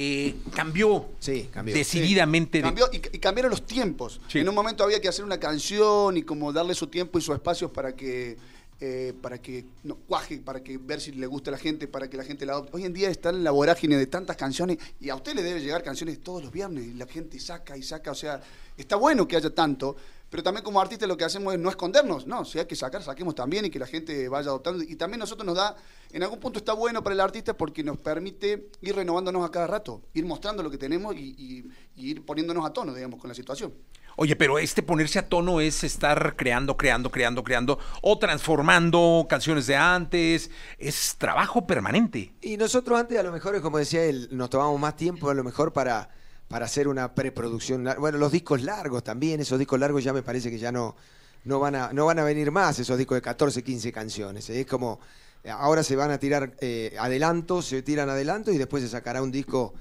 eh, 0.00 0.36
cambió, 0.54 1.06
Sí, 1.18 1.48
cambió. 1.52 1.74
decididamente. 1.74 2.58
de- 2.58 2.62
Cambió, 2.62 2.88
y, 2.92 2.96
y 2.98 3.18
cambiaron 3.18 3.50
los 3.50 3.66
tiempos. 3.66 4.20
Sí. 4.28 4.38
En 4.38 4.48
un 4.48 4.54
momento 4.54 4.84
había 4.84 5.00
que 5.00 5.08
hacer 5.08 5.24
una 5.24 5.38
canción 5.40 6.16
y 6.16 6.22
como 6.22 6.52
darle 6.52 6.74
su 6.74 6.86
tiempo 6.86 7.18
y 7.18 7.22
su 7.22 7.32
espacio 7.34 7.72
para 7.72 7.94
que 7.96 8.36
eh, 8.80 9.12
para 9.20 9.38
que 9.38 9.64
no, 9.82 9.96
cuaje, 9.96 10.38
para 10.38 10.62
que 10.62 10.78
ver 10.78 11.00
si 11.00 11.10
le 11.10 11.26
gusta 11.26 11.50
a 11.50 11.52
la 11.52 11.58
gente, 11.58 11.88
para 11.88 12.08
que 12.08 12.16
la 12.16 12.22
gente 12.22 12.46
la 12.46 12.52
adopte. 12.52 12.76
Hoy 12.76 12.84
en 12.84 12.92
día 12.92 13.10
está 13.10 13.30
en 13.30 13.42
la 13.42 13.50
vorágine 13.50 13.96
de 13.96 14.06
tantas 14.06 14.36
canciones 14.36 14.78
y 15.00 15.08
a 15.08 15.16
usted 15.16 15.34
le 15.34 15.42
debe 15.42 15.60
llegar 15.60 15.82
canciones 15.82 16.20
todos 16.22 16.44
los 16.44 16.52
viernes 16.52 16.84
y 16.86 16.94
la 16.94 17.06
gente 17.06 17.40
saca 17.40 17.76
y 17.76 17.82
saca. 17.82 18.12
O 18.12 18.14
sea, 18.14 18.40
está 18.76 18.94
bueno 18.94 19.26
que 19.26 19.36
haya 19.36 19.50
tanto, 19.50 19.96
pero 20.30 20.42
también 20.42 20.64
como 20.64 20.80
artistas 20.80 21.08
lo 21.08 21.16
que 21.16 21.24
hacemos 21.24 21.54
es 21.54 21.60
no 21.60 21.70
escondernos, 21.70 22.26
no, 22.26 22.44
si 22.44 22.58
hay 22.58 22.66
que 22.66 22.76
sacar, 22.76 23.02
saquemos 23.02 23.34
también 23.34 23.64
y 23.64 23.70
que 23.70 23.78
la 23.78 23.86
gente 23.86 24.28
vaya 24.28 24.48
adoptando. 24.48 24.82
Y 24.82 24.96
también 24.96 25.20
nosotros 25.20 25.46
nos 25.46 25.56
da, 25.56 25.76
en 26.12 26.22
algún 26.22 26.38
punto 26.40 26.58
está 26.58 26.72
bueno 26.72 27.02
para 27.02 27.14
el 27.14 27.20
artista 27.20 27.56
porque 27.56 27.82
nos 27.82 27.96
permite 27.98 28.70
ir 28.82 28.94
renovándonos 28.96 29.44
a 29.46 29.50
cada 29.50 29.66
rato, 29.66 30.02
ir 30.14 30.24
mostrando 30.26 30.62
lo 30.62 30.70
que 30.70 30.78
tenemos 30.78 31.14
y, 31.14 31.34
y- 31.38 31.64
y 31.96 32.10
ir 32.10 32.24
poniéndonos 32.26 32.64
a 32.66 32.72
tono, 32.72 32.94
digamos, 32.94 33.20
con 33.20 33.28
la 33.28 33.34
situación. 33.34 33.72
Oye, 34.20 34.34
pero 34.34 34.58
este 34.58 34.82
ponerse 34.82 35.20
a 35.20 35.28
tono 35.28 35.60
es 35.60 35.84
estar 35.84 36.34
creando, 36.36 36.76
creando, 36.76 37.08
creando, 37.10 37.44
creando 37.44 37.78
o 38.02 38.18
transformando 38.18 39.26
canciones 39.28 39.66
de 39.68 39.76
antes. 39.76 40.50
Es 40.78 41.14
trabajo 41.18 41.66
permanente. 41.66 42.34
Y 42.40 42.56
nosotros 42.56 42.98
antes, 42.98 43.16
a 43.18 43.22
lo 43.22 43.30
mejor, 43.30 43.54
es 43.54 43.60
como 43.62 43.78
decía 43.78 44.04
él, 44.04 44.28
nos 44.32 44.50
tomamos 44.50 44.78
más 44.80 44.96
tiempo 44.96 45.30
a 45.30 45.34
lo 45.34 45.44
mejor 45.44 45.72
para, 45.72 46.10
para 46.48 46.64
hacer 46.64 46.88
una 46.88 47.14
preproducción. 47.14 47.86
Bueno, 47.98 48.18
los 48.18 48.32
discos 48.32 48.62
largos 48.62 49.04
también, 49.04 49.40
esos 49.40 49.58
discos 49.58 49.78
largos 49.78 50.02
ya 50.02 50.12
me 50.12 50.22
parece 50.22 50.50
que 50.50 50.58
ya 50.58 50.72
no, 50.72 50.96
no, 51.44 51.60
van, 51.60 51.74
a, 51.74 51.92
no 51.92 52.06
van 52.06 52.18
a 52.18 52.24
venir 52.24 52.50
más, 52.50 52.78
esos 52.78 52.96
discos 52.96 53.16
de 53.16 53.22
14, 53.22 53.62
15 53.62 53.92
canciones. 53.92 54.48
Es 54.48 54.66
como, 54.66 54.98
eh, 55.44 55.50
ahora 55.50 55.82
se 55.82 55.94
van 55.94 56.10
a 56.10 56.18
tirar 56.18 56.54
eh, 56.60 56.96
adelantos, 56.98 57.66
se 57.66 57.82
tiran 57.82 58.08
adelantos 58.08 58.54
y 58.54 58.58
después 58.58 58.82
se 58.82 58.88
sacará 58.88 59.22
un 59.22 59.30
disco, 59.30 59.74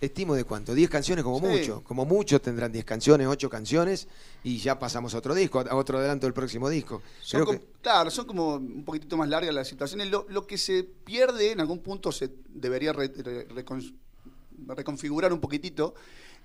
estimo 0.00 0.34
de 0.34 0.44
cuánto, 0.44 0.72
10 0.74 0.88
canciones 0.88 1.22
como 1.22 1.38
Sí. 1.40 1.46
mucho. 1.46 1.84
Como 1.84 2.06
mucho 2.06 2.40
tendrán 2.40 2.72
10 2.72 2.86
canciones, 2.86 3.26
8 3.26 3.50
canciones 3.50 4.08
y 4.42 4.56
ya 4.56 4.78
pasamos 4.78 5.14
a 5.14 5.18
otro 5.18 5.34
disco, 5.34 5.60
a 5.60 5.74
otro 5.76 5.98
adelanto 5.98 6.26
del 6.26 6.32
próximo 6.32 6.70
disco. 6.70 7.02
Son 7.20 7.40
Creo 7.42 7.46
como- 7.46 7.58
que- 7.60 7.66
Claro, 7.82 8.10
son 8.10 8.24
como 8.26 8.54
un 8.54 8.84
poquitito 8.84 9.18
más 9.18 9.28
largas 9.28 9.54
las 9.54 9.68
situaciones. 9.68 10.08
Lo, 10.10 10.24
lo 10.30 10.46
que 10.46 10.56
se 10.56 10.82
pierde 10.84 11.52
en 11.52 11.60
algún 11.60 11.80
punto 11.80 12.10
se 12.10 12.30
debería 12.48 12.94
re- 12.94 13.08
re- 13.14 13.48
recon- 13.48 13.94
reconfigurar 14.68 15.32
un 15.32 15.40
poquitito 15.40 15.94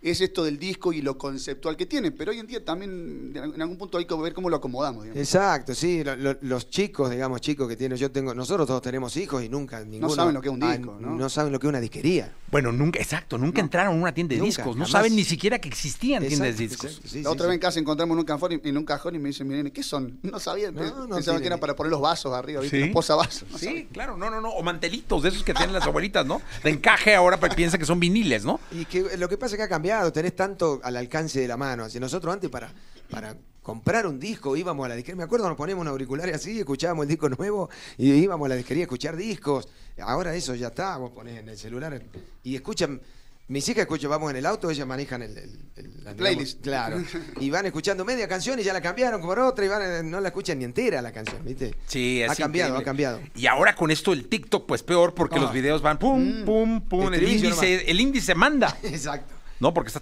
es 0.01 0.21
esto 0.21 0.43
del 0.43 0.59
disco 0.59 0.91
y 0.93 1.01
lo 1.01 1.17
conceptual 1.17 1.75
que 1.77 1.85
tiene. 1.85 2.11
Pero 2.11 2.31
hoy 2.31 2.39
en 2.39 2.45
día 2.45 2.63
también 2.63 3.31
en 3.33 3.61
algún 3.61 3.77
punto 3.77 3.97
hay 3.97 4.05
que 4.05 4.13
ver 4.15 4.33
cómo 4.33 4.49
lo 4.49 4.57
acomodamos. 4.57 5.03
digamos. 5.03 5.19
Exacto, 5.21 5.73
sí, 5.73 6.03
lo- 6.03 6.15
lo- 6.15 6.37
los 6.41 6.69
chicos, 6.69 7.09
digamos, 7.09 7.41
chicos 7.41 7.67
que 7.67 7.75
tienen, 7.75 7.97
yo 7.97 8.11
tengo, 8.11 8.33
nosotros 8.35 8.67
todos 8.67 8.81
tenemos 8.81 9.15
hijos 9.17 9.43
y 9.43 9.49
nunca 9.49 9.83
ninguno 9.83 10.13
saben 10.13 10.33
lo 10.33 10.41
que 10.41 10.49
es 10.49 10.53
un 10.53 10.63
ah, 10.63 10.77
disco, 10.77 10.97
¿no? 10.99 11.29
saben 11.29 11.51
lo 11.51 11.59
que 11.59 11.67
es 11.67 11.69
una 11.69 11.79
disquería. 11.79 12.31
Bueno, 12.55 12.71
nunca, 12.71 12.99
exacto, 12.99 13.37
nunca 13.37 13.59
entraron 13.59 13.97
a 13.97 13.99
una 13.99 14.13
tienda 14.13 14.33
de 14.33 14.37
Nunca, 14.37 14.47
discos. 14.47 14.77
No 14.77 14.85
jamás. 14.85 14.91
saben 14.91 15.13
ni 15.13 15.25
siquiera 15.25 15.59
que 15.59 15.67
existían 15.67 16.25
tiendas 16.25 16.57
de 16.57 16.67
discos. 16.67 16.85
exacto, 16.85 17.09
sí, 17.09 17.17
la 17.17 17.23
sí, 17.23 17.33
otra 17.33 17.43
sí. 17.43 17.47
vez 17.49 17.53
en 17.55 17.59
casa 17.59 17.79
encontramos 17.81 18.15
en 18.15 18.19
un 18.19 18.25
cajón 18.25 18.51
y, 18.53 18.69
en 18.69 18.77
un 18.77 18.85
cajón 18.85 19.13
y 19.15 19.19
me 19.19 19.27
dicen, 19.27 19.45
miren, 19.45 19.69
¿qué 19.71 19.83
son? 19.83 20.19
No 20.23 20.39
sabían. 20.39 20.73
No, 20.73 20.79
Pensaban 20.79 21.09
no 21.09 21.17
que 21.17 21.23
tiene 21.23 21.47
eran 21.47 21.59
para 21.59 21.75
poner 21.75 21.91
los 21.91 21.99
vasos 21.99 22.33
arriba, 22.33 22.61
¿viste? 22.61 22.77
Sí. 22.77 22.85
Los 22.85 22.93
posavasos. 22.93 23.51
No 23.51 23.57
Sí, 23.57 23.89
claro, 23.91 24.15
no, 24.15 24.29
no, 24.29 24.39
no. 24.39 24.51
O 24.51 24.63
mantelitos 24.63 25.21
de 25.23 25.29
esos 25.29 25.43
que 25.43 25.53
tienen 25.53 25.73
las 25.73 25.85
abuelitas, 25.85 26.25
¿no? 26.25 26.41
De 26.63 26.69
encaje 26.69 27.13
ahora 27.13 27.37
pues, 27.41 27.53
piensa 27.55 27.77
que 27.77 27.83
son 27.83 27.99
viniles, 27.99 28.45
¿no? 28.45 28.61
Y 28.71 28.85
que 28.85 29.17
lo 29.17 29.27
que 29.27 29.37
pasa 29.37 29.55
es 29.55 29.57
que 29.57 29.63
ha 29.63 29.67
cambiado, 29.67 30.13
tenés 30.13 30.33
tanto 30.33 30.79
al 30.81 30.95
alcance 30.95 31.41
de 31.41 31.49
la 31.49 31.57
mano. 31.57 31.83
Así 31.83 31.99
nosotros 31.99 32.33
antes 32.33 32.49
para, 32.49 32.71
para 33.09 33.35
comprar 33.65 34.07
un 34.07 34.17
disco 34.17 34.55
íbamos 34.55 34.85
a 34.85 34.89
la 34.89 34.95
disquería, 34.95 35.17
me 35.17 35.23
acuerdo, 35.23 35.49
nos 35.49 35.57
poníamos 35.57 35.81
un 35.81 35.87
auricular 35.89 36.29
así, 36.29 36.59
escuchábamos 36.59 37.03
el 37.03 37.09
disco 37.09 37.27
nuevo 37.27 37.69
y 37.97 38.13
íbamos 38.13 38.45
a 38.45 38.49
la 38.49 38.55
disquería 38.55 38.83
a 38.83 38.85
escuchar 38.85 39.17
discos. 39.17 39.67
Ahora 40.01 40.35
eso 40.35 40.55
ya 40.55 40.67
está, 40.67 40.97
vos 40.97 41.11
ponés 41.11 41.39
en 41.39 41.49
el 41.49 41.57
celular 41.57 42.01
y 42.43 42.55
escuchan. 42.55 43.01
Mis 43.47 43.69
hijas 43.69 43.81
escuchan, 43.81 44.09
vamos 44.09 44.31
en 44.31 44.37
el 44.37 44.45
auto, 44.47 44.71
ellas 44.71 44.87
manejan 44.87 45.21
el, 45.21 45.37
el- 45.37 45.59
el- 45.75 46.03
la- 46.03 46.13
Playlist. 46.15 46.61
Claro. 46.63 46.97
Y 47.39 47.51
van 47.51 47.67
escuchando 47.67 48.03
media 48.03 48.27
canción 48.27 48.59
y 48.59 48.63
ya 48.63 48.73
la 48.73 48.81
cambiaron 48.81 49.21
por 49.21 49.37
otra 49.37 49.63
y 49.63 49.67
van, 49.67 49.81
eh, 49.83 50.01
no 50.03 50.19
la 50.19 50.29
escuchan 50.29 50.57
ni 50.57 50.65
entera 50.65 50.99
la 50.99 51.11
canción, 51.11 51.45
¿viste? 51.45 51.75
Sí, 51.85 52.23
es 52.23 52.31
Ha 52.31 52.35
cambiado, 52.35 52.69
increíble. 52.71 52.81
ha 52.81 52.85
cambiado. 52.85 53.19
Y 53.35 53.45
ahora 53.45 53.75
con 53.75 53.91
esto 53.91 54.11
del 54.11 54.27
TikTok, 54.27 54.65
pues 54.65 54.81
peor, 54.81 55.13
porque 55.13 55.35
Ah. 55.37 55.41
los 55.41 55.53
videos 55.53 55.83
van 55.83 55.99
pum, 55.99 56.43
pum, 56.43 56.81
pum. 56.81 57.13
El 57.13 57.21
índice, 57.29 57.89
el 57.89 57.99
índice 58.01 58.33
manda. 58.33 58.75
Exacto. 58.83 59.35
No, 59.59 59.73
porque 59.75 59.89
está 59.89 60.01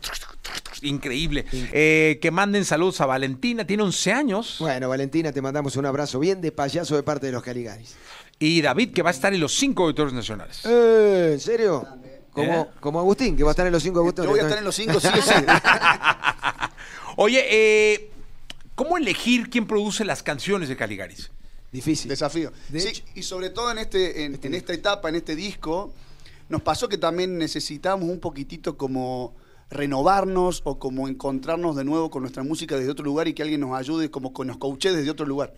increíble. 0.81 1.45
Eh, 1.51 2.19
que 2.21 2.31
manden 2.31 2.65
saludos 2.65 3.00
a 3.01 3.05
Valentina, 3.05 3.65
tiene 3.67 3.83
11 3.83 4.12
años. 4.13 4.57
Bueno, 4.59 4.89
Valentina, 4.89 5.31
te 5.31 5.41
mandamos 5.41 5.75
un 5.75 5.85
abrazo 5.85 6.19
bien 6.19 6.41
de 6.41 6.51
payaso 6.51 6.95
de 6.95 7.03
parte 7.03 7.27
de 7.27 7.31
los 7.33 7.43
Caligaris. 7.43 7.95
Y 8.45 8.62
David, 8.62 8.91
que 8.93 9.01
va 9.01 9.09
a 9.09 9.13
estar 9.13 9.33
en 9.33 9.39
los 9.39 9.53
cinco 9.55 9.83
auditorios 9.83 10.12
nacionales. 10.13 10.65
Eh, 10.65 11.29
¿En 11.33 11.39
serio? 11.39 11.88
Como, 12.31 12.51
¿Eh? 12.53 12.67
como 12.81 13.00
Agustín, 13.00 13.38
que 13.38 13.43
va 13.43 13.51
a 13.51 13.53
estar 13.53 13.65
en 13.65 13.71
los 13.71 13.81
cinco 13.81 14.00
Yo 14.00 14.01
auditorios. 14.01 14.31
voy 14.31 14.39
a 14.39 14.43
estar 14.43 14.57
en 14.57 14.65
los 14.65 14.75
cinco, 14.75 15.00
sí 15.00 15.07
sí. 15.23 15.31
Oye, 17.17 17.45
eh, 17.50 18.09
¿cómo 18.75 18.97
elegir 18.97 19.50
quién 19.50 19.65
produce 19.67 20.03
las 20.03 20.23
canciones 20.23 20.67
de 20.67 20.75
Caligaris? 20.75 21.31
Difícil. 21.71 22.09
Desafío. 22.09 22.51
De 22.69 22.79
Sí, 22.81 22.88
hecho- 22.89 23.03
y 23.15 23.23
sobre 23.23 23.50
todo 23.50 23.71
en, 23.71 23.77
este, 23.77 24.25
en, 24.25 24.39
en 24.41 24.53
esta 24.55 24.73
etapa, 24.73 25.09
en 25.09 25.15
este 25.15 25.35
disco, 25.35 25.93
nos 26.50 26.62
pasó 26.62 26.89
que 26.89 26.97
también 26.97 27.38
necesitábamos 27.38 28.09
un 28.09 28.19
poquitito 28.19 28.77
como 28.77 29.33
renovarnos 29.69 30.62
o 30.65 30.77
como 30.79 31.07
encontrarnos 31.07 31.75
de 31.75 31.83
nuevo 31.83 32.09
con 32.12 32.21
nuestra 32.23 32.43
música 32.43 32.75
desde 32.75 32.91
otro 32.91 33.05
lugar 33.05 33.27
y 33.27 33.33
que 33.33 33.41
alguien 33.41 33.62
nos 33.62 33.77
ayude, 33.77 34.12
como 34.12 34.33
que 34.33 34.43
nos 34.45 34.57
coache 34.57 34.91
desde 34.91 35.09
otro 35.09 35.25
lugar. 35.25 35.53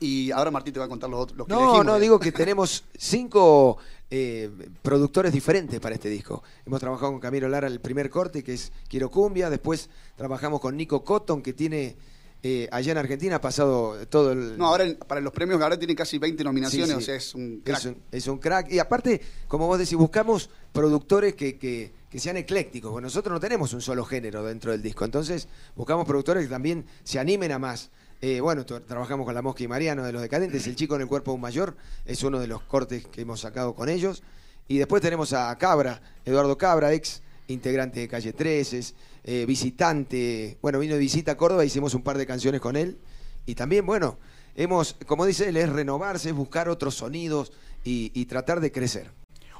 Y 0.00 0.30
ahora 0.30 0.50
Martín 0.50 0.74
te 0.74 0.78
va 0.80 0.86
a 0.86 0.88
contar 0.88 1.08
los, 1.08 1.20
otros- 1.20 1.38
los 1.38 1.46
que 1.46 1.52
No, 1.54 1.60
elegimos. 1.60 1.86
no, 1.86 1.98
digo 1.98 2.18
que 2.20 2.32
tenemos 2.32 2.84
cinco 2.96 3.78
eh, 4.10 4.50
productores 4.82 5.32
diferentes 5.32 5.80
para 5.80 5.94
este 5.94 6.08
disco. 6.08 6.42
Hemos 6.66 6.80
trabajado 6.80 7.12
con 7.12 7.20
Camilo 7.20 7.48
Lara 7.48 7.66
el 7.66 7.80
primer 7.80 8.10
corte, 8.10 8.42
que 8.44 8.54
es 8.54 8.72
Quiero 8.88 9.10
Cumbia. 9.10 9.48
Después 9.50 9.88
trabajamos 10.16 10.60
con 10.60 10.76
Nico 10.76 11.02
Cotton, 11.02 11.42
que 11.42 11.52
tiene 11.54 11.96
eh, 12.42 12.68
allá 12.70 12.92
en 12.92 12.98
Argentina 12.98 13.36
ha 13.36 13.40
pasado 13.40 13.96
todo 14.08 14.32
el. 14.32 14.56
No, 14.58 14.66
ahora 14.66 14.84
en- 14.84 14.96
para 14.96 15.20
los 15.22 15.32
premios 15.32 15.60
ahora 15.62 15.78
tiene 15.78 15.96
casi 15.96 16.18
20 16.18 16.44
nominaciones, 16.44 16.88
Sí, 16.90 16.94
sí. 16.94 16.98
o 16.98 17.04
sea, 17.04 17.16
es 17.16 17.34
un 17.34 17.60
crack. 17.64 17.78
Es 17.78 17.84
un, 17.86 17.96
es 18.12 18.26
un 18.28 18.38
crack. 18.38 18.70
Y 18.72 18.78
aparte, 18.78 19.20
como 19.48 19.66
vos 19.66 19.78
decís, 19.78 19.96
buscamos 19.96 20.50
productores 20.72 21.34
que, 21.34 21.56
que- 21.58 21.92
que 22.10 22.20
sean 22.20 22.36
eclécticos. 22.36 22.92
Porque 22.92 23.02
nosotros 23.04 23.32
no 23.32 23.40
tenemos 23.40 23.72
un 23.72 23.80
solo 23.80 24.04
género 24.04 24.44
dentro 24.44 24.70
del 24.72 24.82
disco. 24.82 25.04
Entonces, 25.04 25.48
buscamos 25.74 26.06
productores 26.06 26.44
que 26.44 26.50
también 26.50 26.84
se 27.02 27.18
animen 27.18 27.50
a 27.52 27.58
más. 27.58 27.90
Eh, 28.20 28.40
bueno, 28.40 28.64
trabajamos 28.64 29.26
con 29.26 29.34
La 29.34 29.42
Mosca 29.42 29.62
y 29.62 29.68
Mariano 29.68 30.02
de 30.04 30.12
Los 30.12 30.22
Decadentes. 30.22 30.66
El 30.66 30.76
chico 30.76 30.94
en 30.94 31.02
el 31.02 31.06
cuerpo 31.06 31.32
un 31.32 31.40
mayor 31.40 31.76
es 32.04 32.22
uno 32.22 32.38
de 32.38 32.46
los 32.46 32.62
cortes 32.62 33.06
que 33.06 33.22
hemos 33.22 33.40
sacado 33.40 33.74
con 33.74 33.88
ellos. 33.88 34.22
Y 34.68 34.78
después 34.78 35.02
tenemos 35.02 35.32
a 35.32 35.56
Cabra, 35.58 36.00
Eduardo 36.24 36.56
Cabra, 36.56 36.92
ex 36.92 37.22
integrante 37.48 38.00
de 38.00 38.08
Calle 38.08 38.32
13, 38.32 38.78
es, 38.78 38.94
eh, 39.24 39.44
visitante. 39.46 40.58
Bueno, 40.62 40.78
vino 40.78 40.94
de 40.94 41.00
visita 41.00 41.32
a 41.32 41.36
Córdoba, 41.36 41.64
hicimos 41.64 41.94
un 41.94 42.02
par 42.02 42.18
de 42.18 42.26
canciones 42.26 42.60
con 42.60 42.76
él. 42.76 42.98
Y 43.44 43.54
también, 43.54 43.86
bueno, 43.86 44.18
hemos, 44.56 44.96
como 45.06 45.26
dice 45.26 45.48
él, 45.48 45.56
es 45.56 45.68
renovarse, 45.68 46.30
es 46.30 46.34
buscar 46.34 46.68
otros 46.68 46.94
sonidos 46.94 47.52
y, 47.84 48.10
y 48.14 48.26
tratar 48.26 48.60
de 48.60 48.72
crecer. 48.72 49.12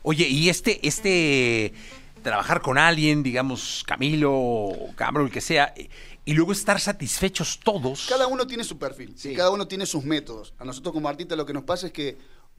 Oye, 0.02 0.26
y 0.28 0.48
este, 0.48 0.86
este, 0.86 1.72
trabajar 2.26 2.60
con 2.60 2.76
alguien, 2.76 3.22
digamos, 3.22 3.84
Camilo 3.86 4.32
o 4.34 4.92
Cabro, 4.96 5.24
el 5.24 5.30
que 5.30 5.40
sea, 5.40 5.72
y- 6.24 6.34
luego 6.34 6.50
estar 6.50 6.80
satisfechos 6.80 7.60
todos. 7.62 8.06
Cada 8.08 8.26
uno 8.26 8.48
tiene 8.48 8.64
su 8.64 8.76
perfil, 8.78 9.14
Sí. 9.16 9.32
cada 9.34 9.50
uno 9.52 9.68
tiene 9.68 9.86
sus 9.86 10.02
métodos. 10.04 10.52
A 10.58 10.64
nosotros 10.64 10.92
como 10.92 11.08
artistas 11.08 11.38
lo 11.38 11.46
que 11.46 11.52
nos 11.52 11.62
pasa 11.62 11.86
es 11.86 11.92
que, 11.92 12.18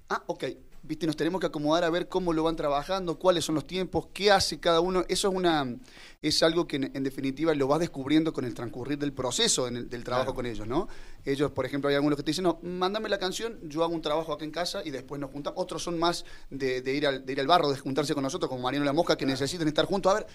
ah, 0.10 0.24
ok, 0.28 0.46
viste, 0.88 1.06
nos 1.06 1.16
tenemos 1.18 1.42
que 1.42 1.48
acomodar 1.48 1.84
a 1.84 1.90
ver 1.90 2.08
cómo 2.08 2.34
lo 2.34 2.44
van 2.44 2.56
trabajando, 2.56 3.20
cuáles 3.20 3.46
son 3.46 3.56
los 3.56 3.68
tiempos, 3.68 4.08
qué 4.14 4.32
hace 4.32 4.60
cada 4.60 4.80
uno. 4.80 5.04
Eso 5.10 5.30
es 5.30 5.34
una 5.36 5.76
es 6.22 6.42
algo 6.42 6.66
que 6.68 6.78
en, 6.78 6.92
en 6.96 7.04
definitiva 7.04 7.54
lo 7.54 7.68
vas 7.68 7.80
descubriendo 7.80 8.34
con 8.34 8.44
el 8.46 8.54
transcurrir 8.54 8.98
del 8.98 9.14
proceso 9.14 9.68
en 9.68 9.78
el- 9.78 9.90
del 9.90 10.04
trabajo 10.04 10.34
con 10.34 10.46
ellos, 10.46 10.68
¿no? 10.68 10.88
Ellos, 11.26 11.52
por 11.52 11.66
ejemplo, 11.66 11.90
hay 11.90 11.96
algunos 11.96 12.18
que 12.18 12.24
te 12.24 12.32
dicen, 12.32 12.44
no, 12.46 12.60
mándame 12.64 13.10
la 13.10 13.20
canción, 13.20 13.60
yo 13.64 13.84
hago 13.84 13.94
un 13.94 14.02
trabajo 14.02 14.34
acá 14.34 14.44
en 14.46 14.52
casa 14.52 14.82
y 14.84 14.90
después 14.92 15.20
nos 15.22 15.30
juntamos. 15.32 15.62
Otros 15.62 15.84
son 15.84 16.00
más 16.00 16.26
de, 16.50 16.82
de 16.82 16.94
ir, 16.96 17.06
al, 17.06 17.26
de 17.26 17.34
ir 17.34 17.40
al 17.40 17.48
barro, 17.48 17.70
de 17.70 17.78
juntarse 17.78 18.14
con 18.14 18.24
nosotros, 18.24 18.50
como 18.50 18.62
Mariano 18.64 18.86
La 18.86 18.94
Mosca, 18.94 19.16
que 19.18 19.26
necesitan 19.26 19.68
estar 19.68 19.86
juntos. 19.86 20.12
A 20.12 20.16
ver, 20.16 20.28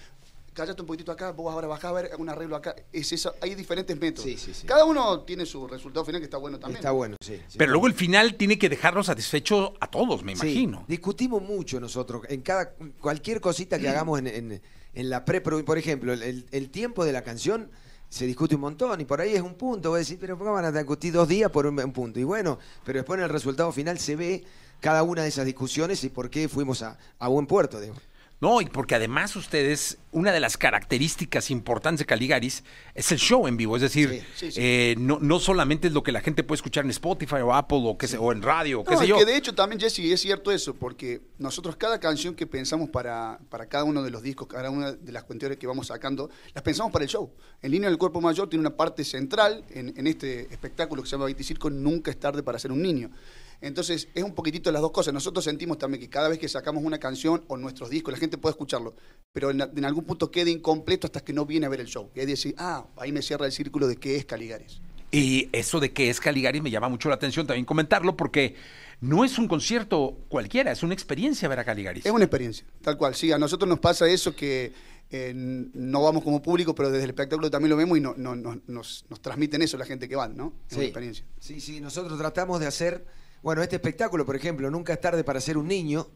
cállate 0.55 0.81
un 0.83 0.87
poquitito 0.87 1.13
acá, 1.13 1.33
vos 1.33 1.53
ahora 1.53 1.67
bajá 1.67 1.89
a 1.89 1.93
ver 1.93 2.11
un 2.19 2.29
arreglo 2.29 2.57
acá. 2.57 2.75
Es 2.93 3.13
eso, 3.13 3.35
hay 3.41 3.55
diferentes 3.55 3.99
métodos. 3.99 4.25
Sí, 4.29 4.37
sí, 4.37 4.53
sí. 4.55 4.67
Cada 4.67 4.85
uno 4.85 5.21
tiene 5.23 5.47
su 5.47 5.67
resultado 5.67 6.05
final 6.05 6.21
que 6.21 6.27
está 6.27 6.37
bueno 6.39 6.59
también. 6.59 6.77
Está 6.79 6.91
bueno, 6.91 7.17
sí. 7.21 7.41
sí. 7.49 7.59
Pero 7.59 7.73
luego 7.73 7.87
el 7.87 7.95
final 7.95 8.35
tiene 8.37 8.59
que 8.59 8.69
dejarnos 8.69 9.07
satisfechos 9.07 9.73
a 9.81 9.87
todos, 9.91 10.23
me 10.23 10.35
Sí, 10.37 10.43
imagino. 10.47 10.85
discutimos 10.89 11.43
mucho 11.43 11.81
nosotros. 11.81 12.23
En 12.29 12.43
cada 12.43 12.73
cualquier 13.01 13.41
cosita 13.41 13.79
que 13.79 13.89
hagamos 13.89 14.19
en, 14.19 14.27
en- 14.27 14.63
en 14.95 15.09
la 15.11 15.25
pre, 15.25 15.41
por 15.41 15.79
ejemplo, 15.79 16.13
el, 16.13 16.47
el- 16.51 16.71
tiempo 16.71 17.05
de 17.05 17.13
la 17.13 17.23
canción 17.23 17.71
se 18.11 18.27
discute 18.27 18.57
un 18.57 18.61
montón 18.61 19.01
y 19.01 19.07
por 19.07 19.23
ahí 19.23 19.35
es 19.35 19.41
un 19.41 19.55
punto. 19.55 19.89
Voy 19.89 19.97
a 19.97 20.01
decir, 20.01 20.19
pero 20.21 20.37
¿por 20.37 20.47
qué 20.47 20.53
van 20.53 20.65
a 20.67 20.71
discutir 20.73 21.15
dos 21.15 21.27
días 21.29 21.51
por 21.51 21.65
un, 21.67 21.81
un 21.81 21.93
punto? 21.95 22.21
Y 22.21 22.25
bueno, 22.25 22.59
pero 22.85 22.99
después 22.99 23.17
en 23.19 23.25
el 23.25 23.31
resultado 23.31 23.73
final 23.73 23.99
se 23.99 24.17
ve 24.17 24.45
cada 24.81 25.03
una 25.03 25.23
de 25.23 25.29
esas 25.29 25.47
discusiones 25.47 26.05
y 26.05 26.11
por 26.11 26.29
qué 26.29 26.47
fuimos 26.47 26.83
a, 26.83 26.99
a 27.19 27.29
buen 27.29 27.47
puerto. 27.47 27.81
Digo. 27.81 27.95
No, 28.43 28.61
y 28.61 28.65
porque 28.67 28.97
además 28.97 29.37
ustedes, 29.37 29.99
una 30.11 30.33
de 30.33 30.41
las 30.41 30.57
características 30.57 31.49
importantes 31.53 32.01
de 32.01 32.07
Caligaris 32.07 32.65
es 32.93 33.13
el 33.13 33.19
show 33.19 33.47
en 33.47 33.57
vivo. 33.57 33.77
Es 33.77 33.83
decir, 33.83 34.11
Sí, 34.11 34.21
sí, 34.35 34.51
sí. 34.53 34.61
eh, 34.61 34.95
no, 34.99 35.21
no 35.21 35.39
solamente 35.39 35.87
es 35.87 35.95
lo 35.95 36.03
que 36.03 36.11
la 36.11 36.21
gente 36.21 36.43
puede 36.43 36.57
escuchar 36.57 36.85
en 36.85 36.91
Spotify 36.91 37.37
o 37.37 37.55
Apple 37.55 37.79
o, 37.85 37.97
qué 37.97 38.09
sé- 38.09 38.19
o 38.19 38.33
en 38.33 38.43
radio, 38.43 38.81
o 38.81 38.85
qué 38.85 38.97
sé 38.97 39.07
yo. 39.07 39.17
que 39.17 39.25
de 39.25 39.37
hecho 39.37 39.55
también, 39.55 39.79
Jesse, 39.81 40.01
es 40.01 40.21
cierto 40.21 40.51
eso, 40.51 40.75
porque 40.75 41.23
nosotros 41.39 41.77
cada 41.77 42.01
canción 42.01 42.35
que 42.35 42.49
pensamos 42.49 42.91
para, 42.91 43.39
para 43.49 43.67
cada 43.67 43.85
uno 43.85 44.03
de 44.03 44.11
los 44.11 44.23
discos, 44.25 44.49
cada 44.49 44.71
una 44.71 44.91
de 44.91 45.13
las 45.13 45.23
cuestiones 45.23 45.57
que 45.57 45.69
vamos 45.69 45.87
sacando, 45.87 46.29
las 46.53 46.65
pensamos 46.65 46.91
para 46.93 47.05
el 47.05 47.09
show. 47.09 47.31
El 47.61 47.71
Línea 47.71 47.89
del 47.89 47.97
Cuerpo 47.99 48.21
Mayor 48.21 48.49
tiene 48.51 48.61
una 48.67 48.77
parte 48.77 49.05
central 49.05 49.65
en, 49.71 49.95
en 49.97 50.07
este 50.09 50.53
espectáculo 50.53 51.01
que 51.05 51.09
se 51.09 51.17
llama 51.17 51.29
Circo, 51.41 51.71
Nunca 51.71 52.11
es 52.11 52.19
tarde 52.19 52.43
para 52.43 52.59
ser 52.59 52.73
un 52.73 52.83
niño. 52.83 53.09
Entonces, 53.63 54.09
es 54.15 54.23
un 54.25 54.35
poquitito 54.35 54.69
de 54.69 54.73
las 54.75 54.83
dos 54.83 54.91
cosas. 54.93 55.15
Nosotros 55.15 55.45
sentimos 55.45 55.79
también 55.79 56.01
que 56.01 56.11
cada 56.11 56.29
vez 56.29 56.39
que 56.39 56.49
sacamos 56.49 56.85
una 56.85 56.99
canción 56.99 57.45
o 57.49 57.57
nuestros 57.57 57.89
discos, 57.89 58.13
la 58.13 58.19
gente 58.19 58.37
puede 58.37 58.53
escucharlo, 58.53 58.95
pero 59.33 59.51
en, 59.51 59.61
en 59.63 59.85
algún 59.85 60.05
punto 60.05 60.31
queda 60.31 60.51
incompleto 60.51 61.07
hasta 61.07 61.21
que 61.21 61.33
no 61.33 61.47
viene 61.47 61.67
a 61.67 61.69
ver 61.69 61.81
el 61.81 61.87
show. 61.87 62.11
Y 62.15 62.21
ahí 62.21 62.27
decir, 62.27 62.55
ah, 62.59 62.87
ahí 62.97 63.13
me 63.13 63.23
cierra 63.23 63.47
el 63.47 63.53
círculo 63.53 63.87
de 63.89 63.97
qué 63.97 64.17
es 64.17 64.25
Caligares. 64.27 64.81
Y 65.11 65.49
eso 65.53 65.79
de 65.79 65.93
que 65.93 66.09
es 66.11 66.21
Caligaris 66.21 66.63
me 66.63 66.71
llama 66.71 66.89
mucho 66.89 67.09
la 67.11 67.17
atención 67.17 67.47
también 67.47 67.67
comentarlo 67.67 68.17
porque 68.17 68.55
no 69.03 69.25
es 69.27 69.39
un 69.39 69.47
concierto 69.47 70.17
cualquiera, 70.29 70.73
es 70.73 70.83
una 70.83 70.95
experiencia 70.95 71.49
ver 71.49 71.59
a 71.59 71.65
Caligaris. 71.65 72.07
Es 72.07 72.13
una 72.13 72.25
experiencia, 72.25 72.65
tal 72.81 72.97
cual. 72.97 73.15
Sí, 73.15 73.31
a 73.31 73.37
nosotros 73.39 73.69
nos 73.69 73.79
pasa 73.79 74.09
eso 74.09 74.35
que 74.35 74.73
eh, 75.11 75.33
no 75.35 76.03
vamos 76.03 76.25
como 76.25 76.41
público, 76.41 76.75
pero 76.75 76.89
desde 76.91 77.05
el 77.05 77.11
espectáculo 77.11 77.51
también 77.51 77.69
lo 77.69 77.77
vemos 77.77 77.99
y 77.99 78.01
no, 78.01 78.15
no- 78.17 78.35
no- 78.35 78.59
nos, 78.67 79.05
nos 79.11 79.21
transmiten 79.21 79.61
eso 79.61 79.77
la 79.77 79.85
gente 79.85 80.09
que 80.09 80.17
va, 80.17 80.29
¿no? 80.29 80.55
Es 80.71 80.77
una 80.77 80.85
experiencia. 80.87 81.27
Sí, 81.39 81.61
sí, 81.61 81.83
nosotros 81.83 82.19
tratamos 82.19 82.59
de 82.61 82.67
hacer, 82.67 83.05
bueno, 83.43 83.63
este 83.63 83.77
espectáculo, 83.77 84.25
por 84.25 84.37
ejemplo, 84.37 84.71
Nunca 84.71 84.93
es 84.93 85.01
tarde 85.01 85.25
para 85.25 85.41
ser 85.41 85.59
un 85.59 85.69
niño. 85.69 86.07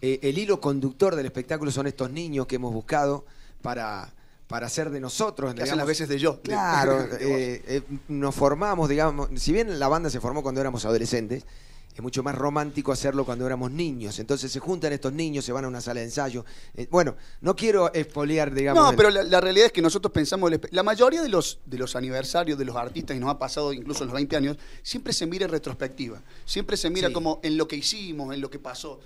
Eh, 0.00 0.20
el 0.22 0.38
hilo 0.38 0.60
conductor 0.60 1.16
del 1.16 1.26
espectáculo 1.26 1.70
son 1.70 1.86
estos 1.86 2.10
niños 2.10 2.46
que 2.46 2.56
hemos 2.56 2.72
buscado 2.72 3.24
para, 3.62 4.12
para 4.46 4.66
hacer 4.66 4.90
de 4.90 5.00
nosotros. 5.00 5.54
Que 5.54 5.62
hacen 5.62 5.78
las 5.78 5.86
veces 5.86 6.08
de 6.08 6.18
yo. 6.18 6.42
Claro, 6.42 7.00
eh, 7.20 7.62
eh, 7.66 7.82
nos 8.08 8.34
formamos, 8.34 8.88
digamos, 8.88 9.30
si 9.36 9.52
bien 9.52 9.78
la 9.78 9.88
banda 9.88 10.10
se 10.10 10.20
formó 10.20 10.42
cuando 10.42 10.60
éramos 10.60 10.84
adolescentes, 10.84 11.46
es 11.94 12.02
mucho 12.02 12.22
más 12.24 12.34
romántico 12.34 12.90
hacerlo 12.90 13.24
cuando 13.24 13.46
éramos 13.46 13.70
niños. 13.70 14.18
Entonces 14.18 14.50
se 14.50 14.58
juntan 14.58 14.92
estos 14.92 15.12
niños, 15.12 15.44
se 15.44 15.52
van 15.52 15.64
a 15.64 15.68
una 15.68 15.80
sala 15.80 16.00
de 16.00 16.06
ensayo. 16.06 16.44
Eh, 16.74 16.88
bueno, 16.90 17.14
no 17.40 17.54
quiero 17.54 17.94
expoliar, 17.94 18.52
digamos. 18.52 18.82
No, 18.82 18.90
el- 18.90 18.96
pero 18.96 19.10
la, 19.10 19.22
la 19.22 19.40
realidad 19.40 19.66
es 19.66 19.72
que 19.72 19.80
nosotros 19.82 20.12
pensamos, 20.12 20.50
la 20.70 20.82
mayoría 20.82 21.22
de 21.22 21.28
los, 21.28 21.60
de 21.66 21.78
los 21.78 21.94
aniversarios 21.94 22.58
de 22.58 22.64
los 22.64 22.74
artistas, 22.74 23.16
y 23.16 23.20
nos 23.20 23.30
ha 23.30 23.38
pasado 23.38 23.72
incluso 23.72 24.02
en 24.02 24.08
los 24.08 24.14
20 24.14 24.36
años, 24.36 24.56
siempre 24.82 25.12
se 25.12 25.26
mira 25.26 25.44
en 25.44 25.52
retrospectiva, 25.52 26.20
siempre 26.44 26.76
se 26.76 26.90
mira 26.90 27.08
Sí. 27.08 27.14
como 27.14 27.38
en 27.44 27.56
lo 27.56 27.68
que 27.68 27.76
hicimos, 27.76 28.34
en 28.34 28.40
lo 28.40 28.50
que 28.50 28.58
pasó. 28.58 29.00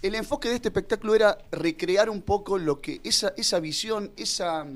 El 0.00 0.14
enfoque 0.14 0.48
de 0.50 0.56
este 0.56 0.68
espectáculo 0.68 1.14
era 1.14 1.38
recrear 1.50 2.10
un 2.10 2.22
poco 2.22 2.58
lo 2.58 2.80
que, 2.80 3.00
esa, 3.04 3.32
esa 3.36 3.58
visión, 3.58 4.12
esa, 4.16 4.66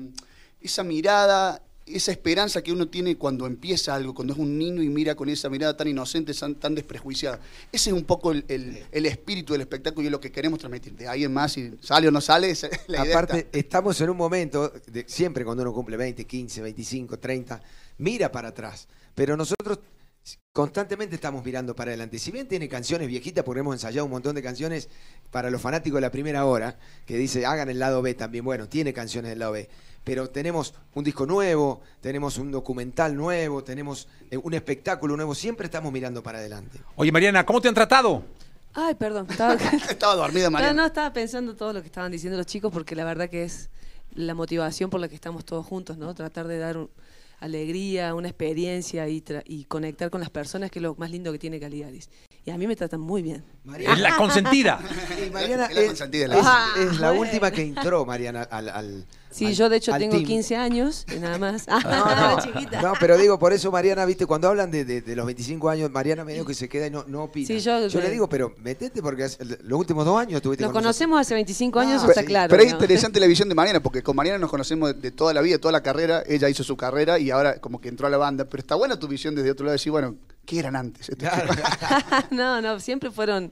esa 0.59 0.83
mirada, 0.83 1.61
esa 1.95 2.11
esperanza 2.11 2.61
que 2.61 2.71
uno 2.71 2.87
tiene 2.87 3.15
cuando 3.17 3.45
empieza 3.47 3.95
algo, 3.95 4.13
cuando 4.13 4.33
es 4.33 4.39
un 4.39 4.57
niño 4.57 4.81
y 4.83 4.89
mira 4.89 5.15
con 5.15 5.29
esa 5.29 5.49
mirada 5.49 5.75
tan 5.77 5.87
inocente, 5.87 6.33
tan, 6.33 6.55
tan 6.55 6.75
desprejuiciada. 6.75 7.39
Ese 7.71 7.89
es 7.89 7.95
un 7.95 8.03
poco 8.03 8.31
el, 8.31 8.45
el- 8.47 8.83
el 8.91 9.05
espíritu 9.05 9.53
del 9.53 9.61
espectáculo 9.61 10.03
y 10.03 10.07
es 10.07 10.11
lo 10.11 10.19
que 10.19 10.31
queremos 10.31 10.59
transmitir. 10.59 10.93
De 10.95 11.07
ahí 11.07 11.23
en 11.23 11.33
más, 11.33 11.53
si 11.53 11.71
sale 11.81 12.07
o 12.07 12.11
no 12.11 12.21
sale, 12.21 12.49
esa 12.51 12.67
es 12.67 12.79
la 12.87 13.03
idea 13.05 13.15
Aparte, 13.15 13.39
está. 13.39 13.57
estamos 13.57 13.99
en 14.01 14.09
un 14.09 14.17
momento, 14.17 14.69
de- 14.87 15.05
siempre 15.07 15.43
cuando 15.45 15.63
uno 15.63 15.73
cumple 15.73 15.97
20, 15.97 16.25
15, 16.25 16.61
25, 16.61 17.19
30, 17.19 17.61
mira 17.97 18.31
para 18.31 18.49
atrás. 18.49 18.87
Pero 19.15 19.35
nosotros 19.35 19.79
constantemente 20.51 21.15
estamos 21.15 21.43
mirando 21.43 21.75
para 21.75 21.89
adelante. 21.91 22.19
Si 22.19 22.31
bien 22.31 22.47
tiene 22.47 22.67
canciones 22.67 23.07
viejitas, 23.07 23.43
porque 23.43 23.61
hemos 23.61 23.75
ensayado 23.75 24.05
un 24.05 24.11
montón 24.11 24.35
de 24.35 24.41
canciones 24.43 24.89
para 25.31 25.49
los 25.49 25.61
fanáticos 25.61 25.97
de 25.97 26.01
la 26.01 26.11
primera 26.11 26.45
hora, 26.45 26.77
que 27.05 27.17
dice, 27.17 27.45
hagan 27.45 27.69
el 27.69 27.79
lado 27.79 28.01
B 28.01 28.13
también. 28.13 28.43
Bueno, 28.45 28.67
tiene 28.67 28.93
canciones 28.93 29.29
del 29.29 29.39
lado 29.39 29.53
B. 29.53 29.69
Pero 30.09 30.29
tenemos 30.29 30.73
un 30.95 31.03
disco 31.03 31.25
nuevo, 31.25 31.81
tenemos 32.01 32.37
un 32.37 32.51
documental 32.51 33.15
nuevo, 33.15 33.63
tenemos 33.63 34.07
eh, 34.31 34.37
un 34.37 34.53
espectáculo 34.53 35.15
nuevo. 35.15 35.35
Siempre 35.35 35.65
estamos 35.65 35.91
mirando 35.91 36.21
para 36.23 36.39
adelante. 36.39 36.79
Oye, 36.95 37.11
Mariana, 37.11 37.45
¿cómo 37.45 37.61
te 37.61 37.67
han 37.67 37.75
tratado? 37.75 38.23
Ay, 38.73 38.95
perdón. 38.95 39.27
Estaba, 39.29 39.53
Estaba 39.89 40.15
dormida, 40.15 40.45
no, 40.45 40.51
Mariana. 40.51 40.81
no, 40.81 40.85
estaba 40.87 41.11
pensando 41.13 41.55
todo 41.55 41.73
lo 41.73 41.81
que 41.81 41.87
estaban 41.87 42.11
diciendo 42.11 42.37
los 42.37 42.45
chicos 42.45 42.71
porque 42.71 42.95
la 42.95 43.03
verdad 43.05 43.29
que 43.29 43.43
es 43.43 43.69
la 44.13 44.33
motivación 44.33 44.89
por 44.89 44.99
la 44.99 45.07
que 45.07 45.15
estamos 45.15 45.45
todos 45.45 45.65
juntos, 45.65 45.97
¿no? 45.97 46.13
Tratar 46.15 46.47
de 46.47 46.57
dar 46.57 46.77
un- 46.77 46.89
alegría, 47.39 48.13
una 48.15 48.27
experiencia 48.27 49.07
y, 49.07 49.21
tra- 49.21 49.43
y 49.45 49.63
conectar 49.65 50.09
con 50.09 50.19
las 50.19 50.29
personas, 50.29 50.69
que 50.71 50.79
es 50.79 50.83
lo 50.83 50.95
más 50.95 51.09
lindo 51.09 51.31
que 51.31 51.39
tiene 51.39 51.59
Caligaris. 51.59 52.09
Y 52.45 52.51
a 52.51 52.57
mí 52.57 52.67
me 52.67 52.75
tratan 52.75 52.99
muy 52.99 53.21
bien. 53.21 53.43
Mariana, 53.63 53.93
Es 53.93 53.99
la 54.01 54.17
consentida. 54.17 54.79
y 55.25 55.29
Mariana 55.29 55.65
Es 55.67 55.75
la 55.75 55.81
es, 55.81 55.87
consentida, 55.87 56.27
la 56.27 56.37
es- 56.77 56.99
la 56.99 57.09
Ah, 57.09 57.13
última 57.13 57.49
que 57.51 57.61
entró, 57.61 58.05
Mariana, 58.05 58.43
al, 58.43 58.69
al- 58.69 59.05
Sí, 59.31 59.45
al- 59.45 59.53
yo 59.53 59.69
de 59.69 59.77
hecho 59.77 59.91
tengo 59.97 60.15
team. 60.15 60.25
15 60.25 60.55
años, 60.55 61.05
y 61.15 61.19
nada 61.19 61.37
más. 61.37 61.67
No, 61.67 61.75
Ah, 61.85 62.35
no, 62.37 62.43
chiquita. 62.43 62.81
no, 62.81 62.93
pero 62.99 63.15
digo, 63.17 63.37
por 63.37 63.53
eso 63.53 63.71
Mariana, 63.71 64.03
viste, 64.05 64.25
cuando 64.25 64.47
hablan 64.47 64.71
de, 64.71 64.85
de- 64.85 65.01
de 65.01 65.15
los 65.15 65.25
25 65.25 65.69
años, 65.69 65.91
Mariana 65.91 66.23
medio 66.25 66.43
que 66.45 66.53
se 66.55 66.67
queda 66.67 66.87
y 66.87 66.89
no, 66.89 67.03
no 67.07 67.23
opina. 67.25 67.45
Sí, 67.47 67.59
yo- 67.59 67.79
le 67.87 68.09
digo, 68.09 68.27
pero 68.27 68.53
metete 68.57 69.01
porque 69.03 69.25
hace- 69.25 69.43
los 69.45 69.79
últimos 69.79 70.03
dos 70.05 70.19
años 70.19 70.37
estuviste 70.37 70.63
Nos 70.63 70.73
con 70.73 70.83
nosotros. 70.83 70.97
conocemos 71.07 71.21
hace 71.21 71.35
25 71.35 71.79
años, 71.79 72.01
Ah, 72.03 72.07
está 72.09 72.21
sí. 72.21 72.25
claro. 72.27 72.49
Pero 72.49 72.63
es 72.63 72.71
¿no? 72.71 72.77
interesante 72.77 73.19
la 73.19 73.27
visión 73.27 73.47
de 73.49 73.55
Mariana, 73.55 73.81
porque 73.83 74.01
con 74.01 74.15
Mariana 74.15 74.39
nos 74.39 74.49
conocemos 74.49 74.95
de, 74.95 74.99
de 74.99 75.11
toda 75.11 75.31
la 75.33 75.41
vida, 75.41 75.53
de 75.55 75.59
toda 75.59 75.73
la 75.73 75.83
carrera. 75.83 76.23
Ella 76.27 76.49
hizo 76.49 76.63
su 76.63 76.75
carrera 76.75 77.19
y 77.19 77.29
ahora 77.29 77.59
como 77.61 77.79
que 77.79 77.89
entró 77.89 78.07
a 78.07 78.09
la 78.09 78.17
banda. 78.17 78.45
Pero 78.45 78.61
está 78.61 78.73
buena 78.75 78.97
tu 78.97 79.07
visión 79.07 79.35
desde 79.35 79.51
otro 79.51 79.65
lado, 79.65 79.73
decir, 79.73 79.91
bueno, 79.91 80.15
¿qué 80.45 80.57
eran 80.57 80.75
antes? 80.75 81.11
Claro. 81.19 81.51
no, 82.31 82.61
no, 82.61 82.79
siempre 82.79 83.11
fueron. 83.11 83.51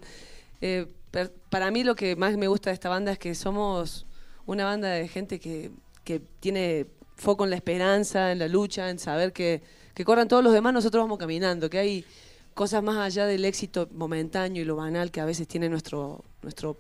eh, 0.62 0.88
per- 1.12 1.32
para 1.52 1.70
mí 1.70 1.84
lo 1.84 1.94
que 1.96 2.16
más 2.16 2.36
me 2.36 2.48
gusta 2.48 2.72
de 2.72 2.74
esta 2.74 2.90
banda 2.90 3.12
es 3.12 3.20
que 3.20 3.36
somos 3.36 4.07
una 4.48 4.66
banda 4.66 4.90
de 4.90 5.08
gente 5.08 5.40
que, 5.40 5.72
que 6.04 6.20
tiene 6.40 6.88
foco 7.16 7.44
en 7.44 7.52
la 7.52 7.56
esperanza, 7.58 8.32
en 8.32 8.40
la 8.40 8.48
lucha, 8.48 8.90
en 8.90 8.98
saber 8.98 9.34
que, 9.34 9.62
que 9.94 10.06
corran 10.06 10.28
todos 10.28 10.44
los 10.44 10.54
demás, 10.54 10.74
nosotros 10.74 11.04
vamos 11.04 11.18
caminando, 11.18 11.70
que 11.70 11.78
hay 11.78 12.06
cosas 12.54 12.82
más 12.82 12.98
allá 12.98 13.26
del 13.26 13.46
éxito 13.46 13.88
momentáneo 13.92 14.62
y 14.62 14.66
lo 14.66 14.76
banal 14.76 15.12
que 15.12 15.22
a 15.22 15.26
veces 15.26 15.48
tiene 15.48 15.70
nuestro 15.70 16.24
nuestro 16.42 16.78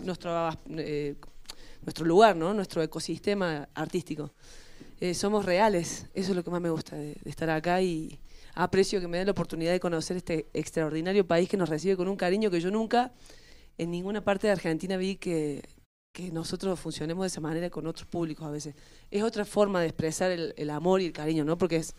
nuestro 0.00 0.50
eh, 0.76 1.14
nuestro 1.82 2.04
lugar, 2.04 2.36
¿no? 2.36 2.52
Nuestro 2.52 2.82
ecosistema 2.82 3.68
artístico. 3.74 4.32
Eh, 5.00 5.14
somos 5.14 5.44
reales, 5.44 6.06
eso 6.12 6.30
es 6.30 6.36
lo 6.36 6.42
que 6.42 6.50
más 6.50 6.60
me 6.60 6.70
gusta 6.70 6.96
de, 6.96 7.16
de 7.22 7.30
estar 7.30 7.48
acá 7.50 7.80
y 7.80 8.18
aprecio 8.54 9.00
que 9.00 9.08
me 9.08 9.18
den 9.18 9.26
la 9.26 9.32
oportunidad 9.32 9.72
de 9.72 9.80
conocer 9.80 10.16
este 10.16 10.46
extraordinario 10.54 11.26
país 11.26 11.48
que 11.48 11.56
nos 11.56 11.68
recibe 11.68 11.96
con 11.96 12.08
un 12.08 12.16
cariño 12.16 12.50
que 12.50 12.60
yo 12.60 12.70
nunca 12.70 13.12
en 13.78 13.90
ninguna 13.90 14.22
parte 14.24 14.46
de 14.46 14.54
Argentina 14.54 14.96
vi 14.96 15.16
que, 15.16 15.62
que 16.16 16.32
nosotros 16.32 16.80
funcionemos 16.80 17.24
de 17.24 17.26
esa 17.26 17.42
manera 17.42 17.68
con 17.68 17.86
otros 17.86 18.06
públicos 18.06 18.46
a 18.46 18.50
veces. 18.50 18.74
Es 19.10 19.22
otra 19.22 19.44
forma 19.44 19.82
de 19.82 19.88
expresar 19.88 20.30
el, 20.30 20.54
el 20.56 20.70
amor 20.70 21.02
y 21.02 21.04
el 21.04 21.12
cariño, 21.12 21.44
¿no? 21.44 21.58
Porque 21.58 21.76
es 21.76 21.94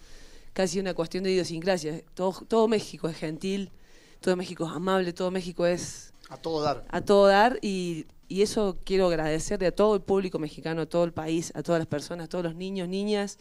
casi 0.53 0.79
una 0.79 0.95
cuestión 0.95 1.23
de 1.23 1.31
idiosincrasia. 1.31 2.01
Todo, 2.15 2.31
todo 2.47 2.67
México 2.67 3.07
es 3.09 3.15
gentil, 3.15 3.69
todo 4.19 4.35
México 4.35 4.65
es 4.65 4.71
amable, 4.71 5.13
todo 5.13 5.29
México 5.29 5.67
es 5.67 6.13
A 6.29 6.37
todo 6.37 6.63
dar. 6.63 6.83
a 6.89 7.01
todo 7.01 7.27
dar 7.27 7.59
y, 7.61 8.07
y 8.27 8.41
eso 8.41 8.79
quiero 8.83 9.05
agradecerle 9.05 9.67
a 9.67 9.71
todo 9.71 9.93
el 9.93 10.01
público 10.01 10.39
mexicano, 10.39 10.81
a 10.81 10.85
todo 10.87 11.03
el 11.03 11.13
país, 11.13 11.51
a 11.53 11.61
todas 11.61 11.77
las 11.77 11.87
personas, 11.87 12.25
a 12.25 12.27
todos 12.27 12.43
los 12.43 12.55
niños, 12.55 12.89
niñas, 12.89 13.37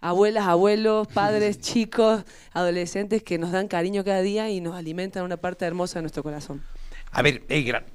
abuelas, 0.00 0.46
abuelos, 0.46 1.08
padres, 1.08 1.58
chicos, 1.60 2.22
adolescentes 2.52 3.24
que 3.24 3.38
nos 3.38 3.50
dan 3.50 3.66
cariño 3.66 4.04
cada 4.04 4.20
día 4.20 4.48
y 4.50 4.60
nos 4.60 4.76
alimentan 4.76 5.24
una 5.24 5.36
parte 5.36 5.64
hermosa 5.64 5.98
de 5.98 6.02
nuestro 6.02 6.22
corazón. 6.22 6.62
A 7.14 7.20
ver, 7.20 7.42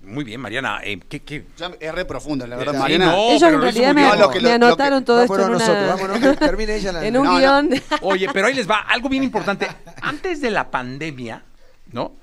muy 0.03 0.23
bien, 0.23 0.39
Mariana. 0.39 0.79
eh, 0.83 0.99
¿qué, 1.09 1.21
qué? 1.21 1.43
Ya 1.57 1.71
es 1.79 1.91
re 1.93 2.05
profunda, 2.05 2.45
la 2.45 2.55
verdad, 2.55 2.73
Sí, 2.73 2.79
Mariana. 2.79 3.05
no, 3.07 3.29
Ellos 3.29 3.41
pero 3.41 3.55
en 3.55 3.61
realidad 3.63 3.95
me, 3.95 4.01
bien. 4.01 4.13
No, 4.13 4.15
lo 4.15 4.29
que- 4.29 4.39
me 4.39 4.49
lo- 4.49 4.55
anotaron 4.55 5.03
todo 5.03 5.21
esto 5.23 5.33
Vámonos 5.33 5.63
en, 5.63 5.71
una- 5.71 5.95
vámonos, 5.95 6.37
termine 6.37 6.75
ella 6.75 6.91
la- 6.91 7.05
en 7.07 7.17
un 7.17 7.25
No, 7.25 7.31
no. 7.33 7.39
guion. 7.39 7.81
Oye, 8.01 8.27
pero 8.31 8.45
ahí 8.47 8.53
les 8.53 8.69
va 8.69 8.81
algo 8.81 9.09
bien 9.09 9.23
importante. 9.31 9.67
Antes 10.03 10.39
de 10.41 10.51
la 10.51 10.69
pandemia, 10.69 11.43
¿no? 11.91 12.13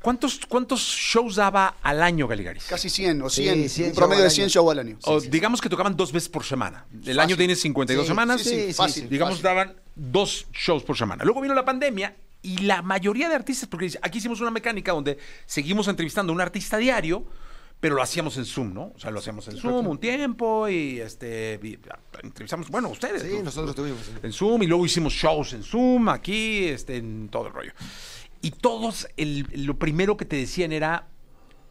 ¿Cuántos, 0.00 0.40
cuántos 0.48 0.80
shows 0.80 1.34
daba 1.36 1.74
al 1.82 2.02
año 2.02 2.26
Galigaris? 2.26 2.64
Casi 2.64 2.88
100 2.88 3.20
o 3.20 3.28
Sí, 3.28 3.42
100, 3.42 3.68
100 3.68 3.88
un 3.90 3.94
promedio 3.96 4.20
de 4.20 4.26
al 4.28 4.30
100 4.30 4.44
año. 4.44 4.50
shows 4.50 4.70
al 4.72 4.78
año. 4.78 4.96
O 5.04 5.20
digamos 5.20 5.60
que 5.60 5.68
tocaban 5.68 5.94
dos 5.96 6.10
veces 6.12 6.28
por 6.30 6.44
semana. 6.44 6.86
El 6.92 6.98
Fácil. 7.00 7.18
año 7.20 7.36
tiene 7.36 7.54
52 7.56 8.06
Sí, 8.06 8.08
semanas. 8.08 8.40
sí, 8.40 8.66
sí, 8.68 8.72
fácil. 8.72 9.08
Digamos, 9.10 9.34
fácil. 9.34 9.42
daban 9.44 9.74
dos 9.96 10.46
shows 10.54 10.84
por 10.84 10.96
semana. 10.96 11.22
Luego 11.24 11.42
vino 11.42 11.52
la 11.52 11.64
pandemia 11.66 12.14
y 12.42 12.58
la 12.58 12.82
mayoría 12.82 13.28
de 13.28 13.34
artistas, 13.34 13.68
porque 13.68 13.90
aquí 14.02 14.18
hicimos 14.18 14.40
una 14.40 14.50
mecánica 14.50 14.92
donde 14.92 15.18
seguimos 15.46 15.88
entrevistando 15.88 16.32
a 16.32 16.34
un 16.34 16.40
artista 16.40 16.78
diario, 16.78 17.26
pero 17.80 17.94
lo 17.94 18.02
hacíamos 18.02 18.36
en 18.36 18.44
Zoom, 18.44 18.74
¿no? 18.74 18.92
O 18.94 18.98
sea, 18.98 19.10
lo 19.10 19.20
hacíamos 19.20 19.48
en 19.48 19.56
Zoom 19.56 19.86
un 19.86 19.98
tiempo 19.98 20.68
y 20.68 21.00
este 21.00 21.58
y, 21.62 21.78
ah, 21.90 21.98
entrevistamos, 22.22 22.68
bueno, 22.68 22.88
ustedes. 22.90 23.22
Sí, 23.22 23.36
¿no? 23.38 23.44
nosotros 23.44 23.74
tuvimos. 23.74 24.00
en 24.22 24.32
Zoom 24.32 24.62
y 24.62 24.66
luego 24.66 24.84
hicimos 24.84 25.12
shows 25.14 25.52
en 25.54 25.62
Zoom, 25.62 26.08
aquí, 26.10 26.64
este, 26.64 26.96
en 26.96 27.28
todo 27.30 27.46
el 27.46 27.52
rollo. 27.54 27.72
Y 28.42 28.50
todos, 28.52 29.06
el- 29.16 29.46
lo 29.66 29.78
primero 29.78 30.16
que 30.16 30.24
te 30.24 30.36
decían 30.36 30.72
era, 30.72 31.08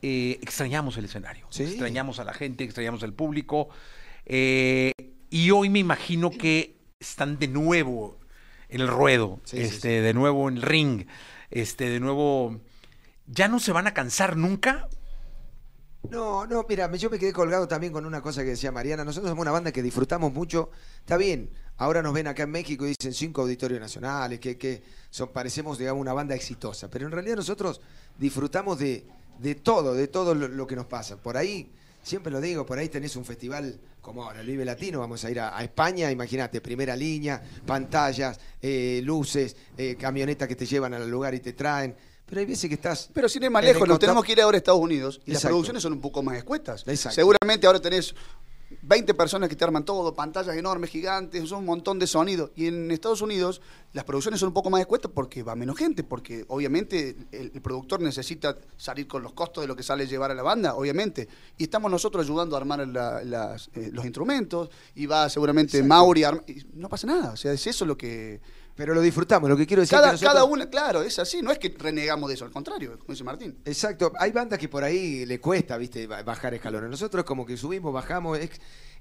eh, 0.02 0.40
extrañamos 0.42 0.98
el 0.98 1.06
escenario, 1.06 1.46
Sí. 1.50 1.64
extrañamos 1.64 2.20
a 2.20 2.24
la 2.24 2.34
gente, 2.34 2.64
extrañamos 2.64 3.02
al 3.04 3.14
público. 3.14 3.70
eh, 4.32 4.92
y 5.32 5.50
hoy 5.52 5.70
me 5.70 5.80
imagino 5.80 6.30
que 6.30 6.76
están 7.00 7.40
de 7.40 7.48
nuevo 7.48 8.19
en 8.19 8.19
el 8.70 8.88
ruedo, 8.88 9.40
Sí, 9.44 9.58
sí, 9.58 9.64
este, 9.64 10.02
de 10.02 10.14
nuevo 10.14 10.48
en 10.48 10.58
el 10.58 10.62
ring, 10.62 11.06
este, 11.50 11.90
de 11.90 12.00
nuevo... 12.00 12.60
¿Ya 13.28 13.48
no 13.48 13.60
se 13.60 13.72
van 13.72 13.86
a 13.88 13.94
cansar 13.94 14.38
nunca? 14.38 14.88
No, 16.10 16.48
no, 16.48 16.66
mira, 16.68 16.92
yo 16.96 17.10
me 17.10 17.20
quedé 17.20 17.34
colgado 17.34 17.68
también 17.68 17.92
con 17.92 18.06
una 18.06 18.22
cosa 18.22 18.42
que 18.44 18.52
decía 18.52 18.72
Mariana. 18.72 19.04
Nosotros 19.04 19.30
somos 19.30 19.42
una 19.42 19.52
banda 19.52 19.72
que 19.72 19.84
disfrutamos 19.84 20.34
mucho. 20.34 20.72
Está 21.00 21.18
bien, 21.18 21.52
ahora 21.78 22.02
nos 22.02 22.14
ven 22.14 22.28
acá 22.28 22.44
en 22.44 22.52
México 22.52 22.86
y 22.86 22.96
dicen 22.98 23.14
cinco 23.14 23.42
auditorios 23.42 23.80
nacionales, 23.80 24.40
que, 24.40 24.58
que 24.58 24.82
son, 25.10 25.30
parecemos, 25.30 25.78
digamos, 25.78 26.02
una 26.02 26.14
banda 26.14 26.36
exitosa. 26.36 26.90
Pero 26.90 27.06
en 27.06 27.12
realidad 27.12 27.36
nosotros 27.36 27.82
disfrutamos 28.18 28.80
de, 28.80 29.06
de 29.40 29.56
todo, 29.56 29.94
de 29.94 30.08
todo 30.08 30.34
lo, 30.34 30.48
lo 30.48 30.66
que 30.66 30.76
nos 30.76 30.86
pasa. 30.86 31.18
Por 31.18 31.38
ahí, 31.38 31.72
siempre 32.02 32.32
lo 32.32 32.42
digo, 32.42 32.66
por 32.66 32.80
ahí 32.80 32.90
tenés 32.90 33.16
un 33.16 33.26
festival 33.26 33.80
como 34.10 34.24
ahora, 34.24 34.42
el 34.42 34.48
Vive 34.48 34.66
Latino, 34.66 34.98
vamos 34.98 35.24
a 35.24 35.30
ir 35.30 35.40
a, 35.40 35.56
a 35.56 35.64
España, 35.64 36.10
imagínate, 36.10 36.62
primera 36.62 36.96
línea, 36.96 37.40
pantallas, 37.64 38.40
eh, 38.60 39.02
luces, 39.04 39.56
eh, 39.78 39.96
camionetas 40.00 40.48
que 40.48 40.56
te 40.56 40.66
llevan 40.66 40.96
al 40.96 41.08
lugar 41.08 41.36
y 41.36 41.40
te 41.42 41.54
traen. 41.54 41.96
Pero 42.26 42.40
hay 42.40 42.48
veces 42.48 42.68
que 42.70 42.74
estás... 42.74 43.12
Pero 43.14 43.30
sin 43.30 43.44
ir 43.44 43.52
más 43.52 43.64
lejos, 43.64 43.88
nos 43.88 44.00
tenemos 44.00 44.26
que 44.26 44.32
ir 44.32 44.42
ahora 44.42 44.56
a 44.56 44.58
Estados 44.58 44.82
Unidos 44.82 45.22
y 45.28 45.34
las 45.34 45.44
producciones 45.44 45.84
son 45.84 45.94
un 45.94 46.02
poco 46.02 46.24
más 46.24 46.38
escuetas. 46.38 46.84
Exacto. 46.88 47.14
Seguramente 47.14 47.68
ahora 47.68 47.80
tenés 47.80 48.16
20 48.84 49.14
personas 49.14 49.50
que 49.50 49.56
te 49.56 49.64
arman 49.64 49.84
todo, 49.86 50.14
pantallas 50.14 50.56
enormes, 50.56 50.90
gigantes, 50.90 51.48
son 51.50 51.60
un 51.60 51.66
montón 51.66 51.98
de 52.00 52.08
sonido. 52.08 52.52
Y 52.56 52.68
en 52.68 52.92
Estados 52.92 53.22
Unidos 53.22 53.62
las 53.94 54.04
producciones 54.04 54.40
son 54.40 54.48
un 54.48 54.54
poco 54.54 54.70
más 54.70 54.82
escuetas 54.82 55.12
porque 55.14 55.42
va 55.44 55.56
menos 55.56 55.78
gente, 55.78 56.04
porque 56.04 56.46
obviamente 56.48 57.16
el, 57.32 57.52
el 57.54 57.62
productor 57.62 58.02
necesita 58.02 58.56
salir 58.78 59.08
con 59.08 59.24
los 59.24 59.34
costos 59.34 59.64
de 59.64 59.68
lo 59.68 59.76
que 59.76 59.84
sale 59.84 60.06
llevar 60.08 60.30
a 60.32 60.36
la 60.36 60.44
banda, 60.44 60.76
obviamente. 60.76 61.28
Y 61.58 61.64
estamos 61.64 61.90
nosotros 61.90 62.26
ayudando 62.26 62.56
a 62.56 62.60
armar 62.60 62.88
la- 62.88 63.24
las, 63.24 63.70
eh, 63.76 63.90
los 63.92 64.06
instrumentos 64.06 64.70
y 64.96 65.06
va 65.08 65.30
seguramente 65.30 65.82
Mauri 65.84 66.24
a 66.24 66.40
no 66.74 66.90
pasa 66.90 67.08
nada. 67.08 67.32
O 67.34 67.38
sea, 67.38 67.52
es 67.54 67.66
eso 67.68 67.86
lo 67.86 67.98
que... 67.98 68.40
Pero 68.80 68.94
lo 68.94 69.02
disfrutamos, 69.02 69.50
lo 69.50 69.58
que 69.58 69.68
quiero 69.68 69.82
decir 69.82 69.98
Cada, 69.98 70.08
que 70.08 70.12
nosotros- 70.14 70.34
cada 70.36 70.46
una, 70.46 70.70
claro, 70.70 71.02
es 71.02 71.20
así, 71.20 71.42
no 71.42 71.52
es 71.52 71.60
que 71.60 71.76
renegamos 71.78 72.30
de 72.30 72.36
eso, 72.36 72.46
al 72.46 72.52
contrario, 72.52 72.98
como 72.98 73.10
dice 73.12 73.26
Martín. 73.26 73.58
Exacto, 73.66 74.14
hay 74.18 74.32
bandas 74.32 74.58
que 74.58 74.70
por 74.70 74.86
ahí 74.86 75.26
le 75.26 75.38
cuesta, 75.42 75.76
viste, 75.78 76.08
ba- 76.08 76.24
bajar 76.24 76.54
escalones. 76.54 76.90
Nosotros 76.90 77.26
como 77.26 77.46
que 77.46 77.58
subimos, 77.58 77.92
bajamos, 77.94 78.40
es, 78.40 78.52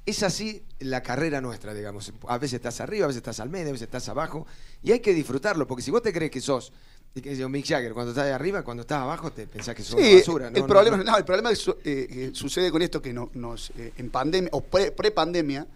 es 0.04 0.22
así 0.24 0.64
la 0.80 1.00
carrera 1.04 1.40
nuestra, 1.40 1.74
digamos. 1.74 2.12
A 2.26 2.38
veces 2.38 2.54
estás 2.54 2.80
arriba, 2.80 3.04
a 3.04 3.06
veces 3.06 3.18
estás 3.18 3.38
al 3.38 3.50
medio, 3.50 3.68
a 3.68 3.72
veces 3.72 3.84
estás 3.86 4.08
abajo, 4.08 4.48
y 4.82 4.90
hay 4.90 4.98
que 4.98 5.14
disfrutarlo, 5.14 5.68
porque 5.68 5.84
si 5.84 5.92
vos 5.92 6.02
te 6.02 6.12
crees 6.12 6.32
que 6.32 6.40
sos, 6.40 6.72
y 7.14 7.20
que 7.20 7.36
yo, 7.36 7.48
Mick 7.48 7.64
Jagger, 7.64 7.92
cuando 7.94 8.10
estás 8.10 8.26
arriba, 8.32 8.64
cuando 8.64 8.80
estás 8.80 8.98
abajo, 9.00 9.30
te 9.30 9.46
pensás 9.46 9.76
que 9.76 9.84
sos 9.84 10.00
Sí, 10.00 10.16
basura. 10.16 10.48
el, 10.48 10.54
No, 10.54 10.58
no, 10.58 10.66
problema, 10.66 10.96
no. 10.96 11.04
no, 11.04 11.16
el 11.16 11.24
problema 11.24 11.50
que, 11.50 11.56
su- 11.56 11.76
eh, 11.84 12.08
que 12.10 12.30
sucede 12.34 12.72
con 12.72 12.82
esto 12.82 13.00
que 13.00 13.12
no- 13.12 13.30
nos 13.34 13.70
eh, 13.78 13.92
en 13.96 14.10
pandemia 14.10 14.50
o 14.54 14.60
pre- 14.60 14.90
pre-pandemia 14.90 15.68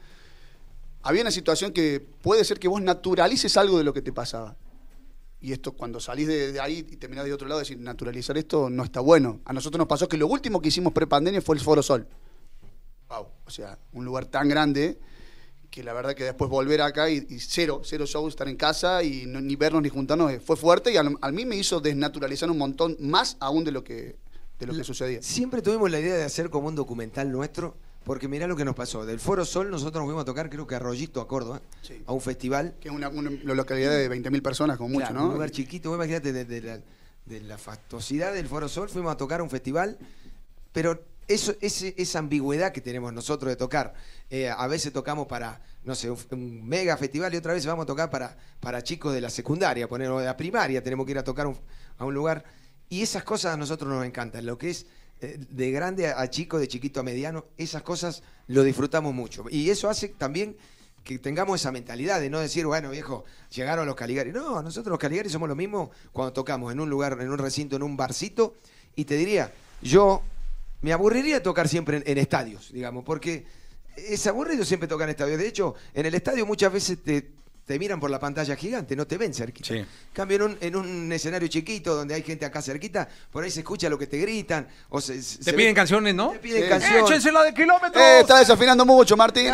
había 1.03 1.23
una 1.23 1.31
situación 1.31 1.73
que 1.73 2.01
puede 2.01 2.45
ser 2.45 2.59
que 2.59 2.69
vos 2.69 2.81
naturalices 2.83 3.57
algo 3.57 3.79
de 3.79 3.85
lo 3.85 3.93
que 3.93 4.03
te 4.03 4.13
pasaba. 4.13 4.57
Y 5.41 5.53
esto 5.53 5.73
cuando 5.73 5.99
salís 5.99 6.29
de, 6.29 6.53
de 6.53 6.61
ahí 6.61 6.87
y 6.89 6.97
terminás 6.97 7.25
de 7.25 7.33
otro 7.33 7.49
lado, 7.49 7.59
decir 7.59 7.79
naturalizar 7.79 8.39
esto 8.39 8.71
no 8.71 8.85
está 8.85 9.01
bueno. 9.01 9.41
A 9.45 9.53
nosotros 9.53 9.79
nos 9.79 9.89
pasó 9.89 10.09
que 10.09 10.17
lo 10.17 10.29
último 10.29 10.63
que 10.63 10.69
hicimos 10.69 10.93
pre-pandemia 10.93 11.43
fue 11.43 11.57
el 11.57 11.61
Foro 11.63 11.83
Sol. 11.83 12.07
Wow, 13.09 13.27
o 13.45 13.51
sea, 13.51 13.79
un 13.93 14.05
lugar 14.05 14.27
tan 14.27 14.49
grande 14.49 14.99
que 15.71 15.83
la 15.83 15.95
verdad 15.95 16.15
que 16.15 16.25
después 16.25 16.49
volver 16.51 16.81
acá 16.83 17.11
y, 17.11 17.27
y 17.29 17.41
cero, 17.41 17.81
cero 17.85 18.05
shows, 18.07 18.35
estar 18.35 18.47
en 18.49 18.57
casa 18.57 19.03
y 19.03 19.25
no- 19.27 19.41
ni 19.41 19.57
vernos 19.57 19.83
ni 19.83 19.89
juntarnos 19.89 20.31
eh, 20.31 20.39
fue 20.39 20.55
fuerte 20.57 20.93
y 20.93 20.97
a, 20.97 21.03
lo- 21.03 21.19
a 21.21 21.33
mí 21.33 21.45
me 21.47 21.57
hizo 21.57 21.81
desnaturalizar 21.81 22.51
un 22.51 22.59
montón 22.59 22.97
más 23.01 23.37
aún 23.41 23.65
de 23.65 23.73
lo 23.73 23.83
que, 23.83 24.17
de 24.59 24.67
lo 24.67 24.75
que 24.75 24.85
sucedía. 24.85 25.23
Siempre 25.23 25.61
tuvimos 25.63 25.91
la 25.91 25.99
idea 25.99 26.15
de 26.15 26.25
hacer 26.25 26.51
como 26.51 26.69
un 26.69 26.75
documental 26.75 27.33
nuestro, 27.33 27.75
porque 28.05 28.29
mirá 28.29 28.47
lo 28.47 28.57
que 28.57 28.65
nos 28.65 28.75
pasó. 28.75 29.05
Del 29.07 29.21
Foro 29.21 29.45
Sol 29.45 29.71
nosotros 29.71 30.01
nos 30.01 30.07
fuimos 30.07 30.23
a 30.23 30.25
tocar, 30.25 30.49
creo 30.51 30.67
que 30.67 30.75
a 30.75 30.79
Rollito, 30.79 31.21
a 31.21 31.29
Córdoba, 31.29 31.61
Sí. 31.83 32.03
a 32.07 32.13
un 32.13 32.21
festival. 32.21 32.75
Que 32.81 32.89
es 32.89 32.95
una, 32.95 33.09
una 33.09 33.31
localidad 33.55 33.91
de 33.91 34.09
20.000 34.11 34.43
personas, 34.43 34.77
como 34.77 34.91
mucho, 34.91 35.13
¿no? 35.13 35.27
Un 35.29 35.35
lugar 35.35 35.51
chiquito, 35.51 35.89
vos 35.91 35.97
imagínate 35.97 36.33
de, 36.33 36.45
de 36.45 36.61
la, 36.63 36.81
de 37.27 37.41
la 37.41 37.59
fastuosidad 37.59 38.33
del 38.35 38.47
Foro 38.49 38.69
Sol, 38.69 38.89
fuimos 38.89 39.13
a 39.13 39.17
tocar 39.17 39.41
a 39.41 39.43
un 39.43 39.51
festival, 39.51 39.99
pero 40.73 41.05
eso, 41.29 41.55
ese- 41.61 41.95
esa 41.97 42.19
ambigüedad 42.19 42.73
que 42.73 42.81
tenemos 42.81 43.13
nosotros 43.13 43.49
de 43.51 43.57
tocar, 43.57 43.95
eh, 44.29 44.49
a 44.51 44.67
veces 44.67 44.93
tocamos 44.93 45.27
para, 45.29 45.61
no 45.85 45.95
sé, 45.95 46.11
un, 46.11 46.19
un 46.33 46.67
mega 46.67 46.97
festival 46.97 47.33
y 47.33 47.37
otra 47.37 47.53
vez 47.53 47.65
vamos 47.65 47.85
a 47.85 47.87
tocar 47.87 48.11
para, 48.11 48.37
para 48.61 48.83
chicos 48.83 49.15
de 49.15 49.21
la 49.21 49.31
secundaria, 49.31 49.89
poner, 49.89 50.09
o 50.11 50.19
de 50.19 50.27
la 50.27 50.37
primaria, 50.37 50.83
tenemos 50.83 51.07
que 51.07 51.13
ir 51.13 51.19
a 51.19 51.25
tocar 51.25 51.47
un- 51.47 51.59
a 51.99 52.05
un 52.05 52.13
lugar. 52.15 52.45
Y 52.89 53.03
esas 53.03 53.23
cosas 53.25 53.55
a 53.55 53.57
nosotros 53.57 53.89
nos 53.91 54.05
encantan, 54.05 54.45
lo 54.45 54.59
que 54.59 54.71
es 54.71 54.87
de 55.27 55.71
grande 55.71 56.09
a, 56.09 56.21
a 56.21 56.31
chico, 56.31 56.59
de 56.59 56.69
chiquito 56.69 57.01
a 57.01 57.03
mediano, 57.03 57.47
esas 57.57 57.83
cosas 57.83 58.23
lo 58.49 58.63
disfrutamos 58.63 59.15
mucho. 59.15 59.45
Y 59.51 59.71
eso 59.71 59.89
hace 59.89 60.09
también 60.09 60.57
que 61.05 61.19
tengamos 61.19 61.61
esa 61.61 61.73
mentalidad 61.73 62.21
de 62.21 62.31
no 62.31 62.39
decir, 62.39 62.67
bueno, 62.67 62.91
viejo, 62.91 63.25
llegaron 63.55 63.87
los 63.87 63.97
Caligari. 63.97 64.33
No, 64.33 64.63
nosotros 64.63 64.91
los 64.91 64.99
Caligari 64.99 65.29
somos 65.29 65.49
lo 65.49 65.57
mismo 65.57 65.91
cuando 66.13 66.33
tocamos 66.33 66.73
en 66.73 66.81
un 66.81 66.89
lugar, 66.89 67.19
en 67.21 67.31
un 67.31 67.39
recinto, 67.39 67.77
en 67.77 67.83
un 67.83 67.97
barcito. 67.97 68.55
Y 68.95 69.05
te 69.05 69.17
diría, 69.17 69.53
yo 69.81 70.23
me 70.81 70.93
aburriría 70.93 71.43
tocar 71.43 71.69
siempre 71.69 71.99
en, 71.99 72.05
en 72.07 72.19
estadios, 72.19 72.73
digamos, 72.73 73.05
porque 73.05 73.47
es 73.97 74.27
aburrido 74.27 74.65
siempre 74.65 74.89
tocar 74.89 75.09
en 75.09 75.11
estadios. 75.11 75.39
De 75.39 75.49
hecho, 75.49 75.75
en 75.95 76.07
el 76.07 76.15
estadio 76.15 76.47
muchas 76.47 76.73
veces 76.73 77.03
te, 77.03 77.31
te 77.67 77.79
miran 77.79 78.01
por 78.01 78.11
la 78.11 78.19
pantalla 78.19 78.57
gigante, 78.57 78.97
no 78.97 79.07
te 79.07 79.17
ven 79.17 79.33
cerquita. 79.33 79.69
Sí. 79.69 79.75
En 79.79 79.87
Cambio 80.13 80.37
en 80.37 80.43
un, 80.43 80.59
en 80.61 80.77
un 80.77 81.13
escenario 81.13 81.49
chiquito 81.49 81.95
donde 81.95 82.15
hay 82.15 82.23
gente 82.23 82.45
acá 82.45 82.61
cerquita, 82.61 83.09
por 83.31 83.45
ahí 83.45 83.51
se 83.51 83.61
escucha 83.61 83.89
lo 83.89 83.97
que 83.99 84.07
te 84.09 84.19
gritan. 84.19 84.67
O 84.89 85.01
se, 85.01 85.15
Te 85.15 85.23
se 85.23 85.53
piden 85.53 85.71
ve- 85.71 85.75
canciones, 85.75 86.15
¿no? 86.15 86.31
Te 86.33 86.39
piden 86.41 86.65
Sí. 86.65 86.69
canciones. 86.69 87.03
¡Échensela 87.03 87.45
de 87.45 87.55
kilómetros! 87.55 88.03
¡Eh, 88.03 88.21
está 88.21 88.39
desafinando 88.41 88.85
mucho, 88.85 89.17
Martín! 89.17 89.53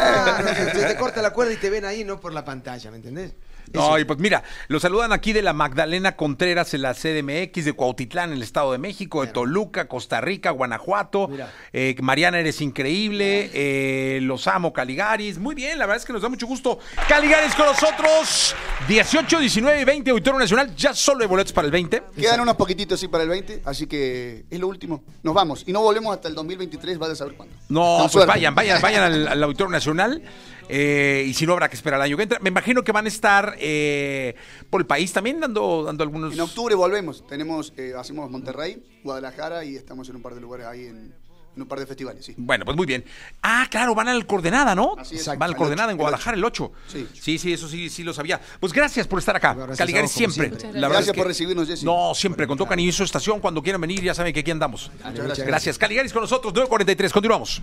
Se 0.75 0.85
te 0.87 0.97
corta 0.97 1.21
la 1.23 1.33
cuerda 1.33 1.53
y 1.53 1.57
te 1.57 1.69
ven 1.71 1.85
ahí, 1.85 2.03
no 2.05 2.19
por 2.19 2.33
la 2.33 2.45
pantalla, 2.45 2.91
¿me 2.91 2.97
entendés? 2.97 3.33
No, 3.75 3.99
y 3.99 4.05
pues 4.05 4.19
mira, 4.19 4.43
lo 4.69 4.81
saludan 4.81 5.13
aquí 5.13 5.33
de 5.33 5.43
la 5.43 5.53
Magdalena 5.53 6.17
Contreras 6.17 6.75
en 6.75 6.83
la 6.83 6.95
CDMX, 6.95 7.65
de 7.65 7.73
Cuautitlán 7.73 8.31
en 8.31 8.37
el 8.37 8.43
Estado 8.43 8.73
de 8.73 8.79
México, 8.79 9.25
de 9.25 9.33
Toluca, 9.33 9.89
Costa 9.89 10.21
Rica, 10.21 10.51
Guanajuato. 10.51 11.31
Eh, 11.73 11.95
Mariana, 12.01 12.39
eres 12.41 12.61
increíble. 12.61 13.51
eh, 13.53 14.21
los 14.23 14.47
amo, 14.47 14.73
Caligaris. 14.73 15.39
Muy 15.39 15.55
bien, 15.55 15.79
la 15.79 15.87
verdad 15.87 15.99
es 16.01 16.05
que 16.07 16.13
nos 16.13 16.23
da 16.23 16.29
mucho 16.29 16.47
gusto. 16.47 16.79
Caligaris 17.09 17.55
con 17.55 17.67
nosotros. 17.67 18.55
18, 18.89 19.39
19 19.41 19.81
y 19.81 19.85
20, 19.85 20.11
Auditorio 20.11 20.39
Nacional. 20.39 20.75
Ya 20.77 20.95
solo 20.95 21.23
hay 21.23 21.29
boletos 21.29 21.53
para 21.53 21.67
el 21.67 21.73
20. 21.73 22.03
Quedan 22.17 22.41
unos 22.41 22.57
poquititos 22.57 22.99
sí 23.01 23.09
para 23.09 23.25
el 23.25 23.29
20, 23.31 23.63
así 23.65 23.87
que 23.87 24.45
es 24.51 24.59
lo 24.61 24.69
último. 24.69 25.03
Nos 25.23 25.35
vamos 25.35 25.65
y 25.67 25.73
no 25.73 25.81
volvemos 25.83 26.15
hasta 26.15 26.29
el 26.29 26.35
2023, 26.35 27.01
va 27.01 27.07
a 27.07 27.15
saber 27.15 27.35
cuándo. 27.35 27.55
No, 27.69 27.99
pues 28.01 28.13
suerte. 28.13 28.29
vayan, 28.29 28.55
vayan, 28.55 28.81
vayan 28.81 29.03
al, 29.03 29.29
al 29.29 29.43
Auditorio 29.43 29.71
Nacional. 29.71 30.23
Eh, 30.69 31.25
y 31.27 31.35
si 31.35 31.47
no, 31.47 31.53
habrá 31.55 31.69
que 31.69 31.77
esperar 31.77 32.01
al 32.01 32.07
año 32.07 32.17
que 32.17 32.23
entra. 32.25 32.39
Me 32.41 32.49
imagino 32.51 32.83
que 32.85 32.93
van 32.93 33.07
a 33.07 33.09
estar 33.09 33.55
eh, 33.59 34.35
por 34.71 34.81
el 34.81 34.87
país 34.87 35.13
también 35.13 35.41
dando, 35.41 35.85
dando 35.85 36.03
algunos. 36.05 36.35
En 36.35 36.41
octubre 36.41 36.75
volvemos. 36.75 37.27
Tenemos, 37.27 37.73
eh, 37.77 37.93
hacemos 37.97 38.31
Monterrey, 38.31 38.83
Guadalajara 39.05 39.65
y 39.65 39.77
estamos 39.77 40.09
en 40.09 40.17
un 40.17 40.23
par 40.23 40.35
de 40.35 40.41
lugares 40.41 40.67
ahí 40.67 40.87
en, 40.87 41.15
en 41.57 41.63
un 41.63 41.67
par 41.69 41.81
de 41.81 41.87
festivales, 41.87 42.25
sí. 42.25 42.35
Bueno, 42.37 42.65
pues 42.65 42.77
muy 42.77 42.87
bien. 42.87 43.05
Ah, 43.43 43.67
claro, 43.71 43.95
van 43.95 44.07
al 44.09 44.27
Coordenada, 44.27 44.75
¿no? 44.77 44.95
Así 44.99 45.17
es. 45.17 45.27
van 45.27 45.43
al 45.43 45.57
Coordenada 45.57 45.91
en 45.91 45.97
el 45.97 46.01
Guadalajara 46.01 46.37
el 46.37 46.45
8. 46.45 46.73
Sí. 46.87 47.09
sí, 47.15 47.39
sí, 47.39 47.53
eso 47.53 47.69
sí, 47.69 47.89
sí 47.91 48.05
lo 48.05 48.13
sabía. 48.15 48.41
Pues 48.61 48.73
gracias 48.73 49.07
por 49.09 49.19
estar 49.19 49.35
acá. 49.35 49.55
Gracias 49.55 49.79
Caligaris 49.79 50.11
a 50.11 50.13
vos, 50.25 50.35
siempre. 50.35 50.59
siempre. 50.61 50.81
La 50.81 50.89
verdad 50.89 50.89
Gracias 50.91 51.07
es 51.09 51.13
que- 51.15 51.19
por 51.19 51.27
recibirnos, 51.27 51.67
Jessy. 51.69 51.85
No, 51.85 52.15
siempre, 52.15 52.47
con 52.47 52.57
Tocan 52.59 52.79
y 52.79 52.93
su 52.93 53.03
estación, 53.03 53.41
cuando 53.41 53.63
quieran 53.63 53.81
venir, 53.81 54.03
ya 54.03 54.15
saben 54.15 54.33
que 54.33 54.41
aquí 54.41 54.51
andamos. 54.51 54.91
Muchas 55.05 55.25
gracias. 55.25 55.47
Gracias. 55.47 55.79
Caligaris 55.79 56.13
con 56.13 56.23
nosotros, 56.23 56.53
9.43. 56.55 57.11
Continuamos. 57.13 57.63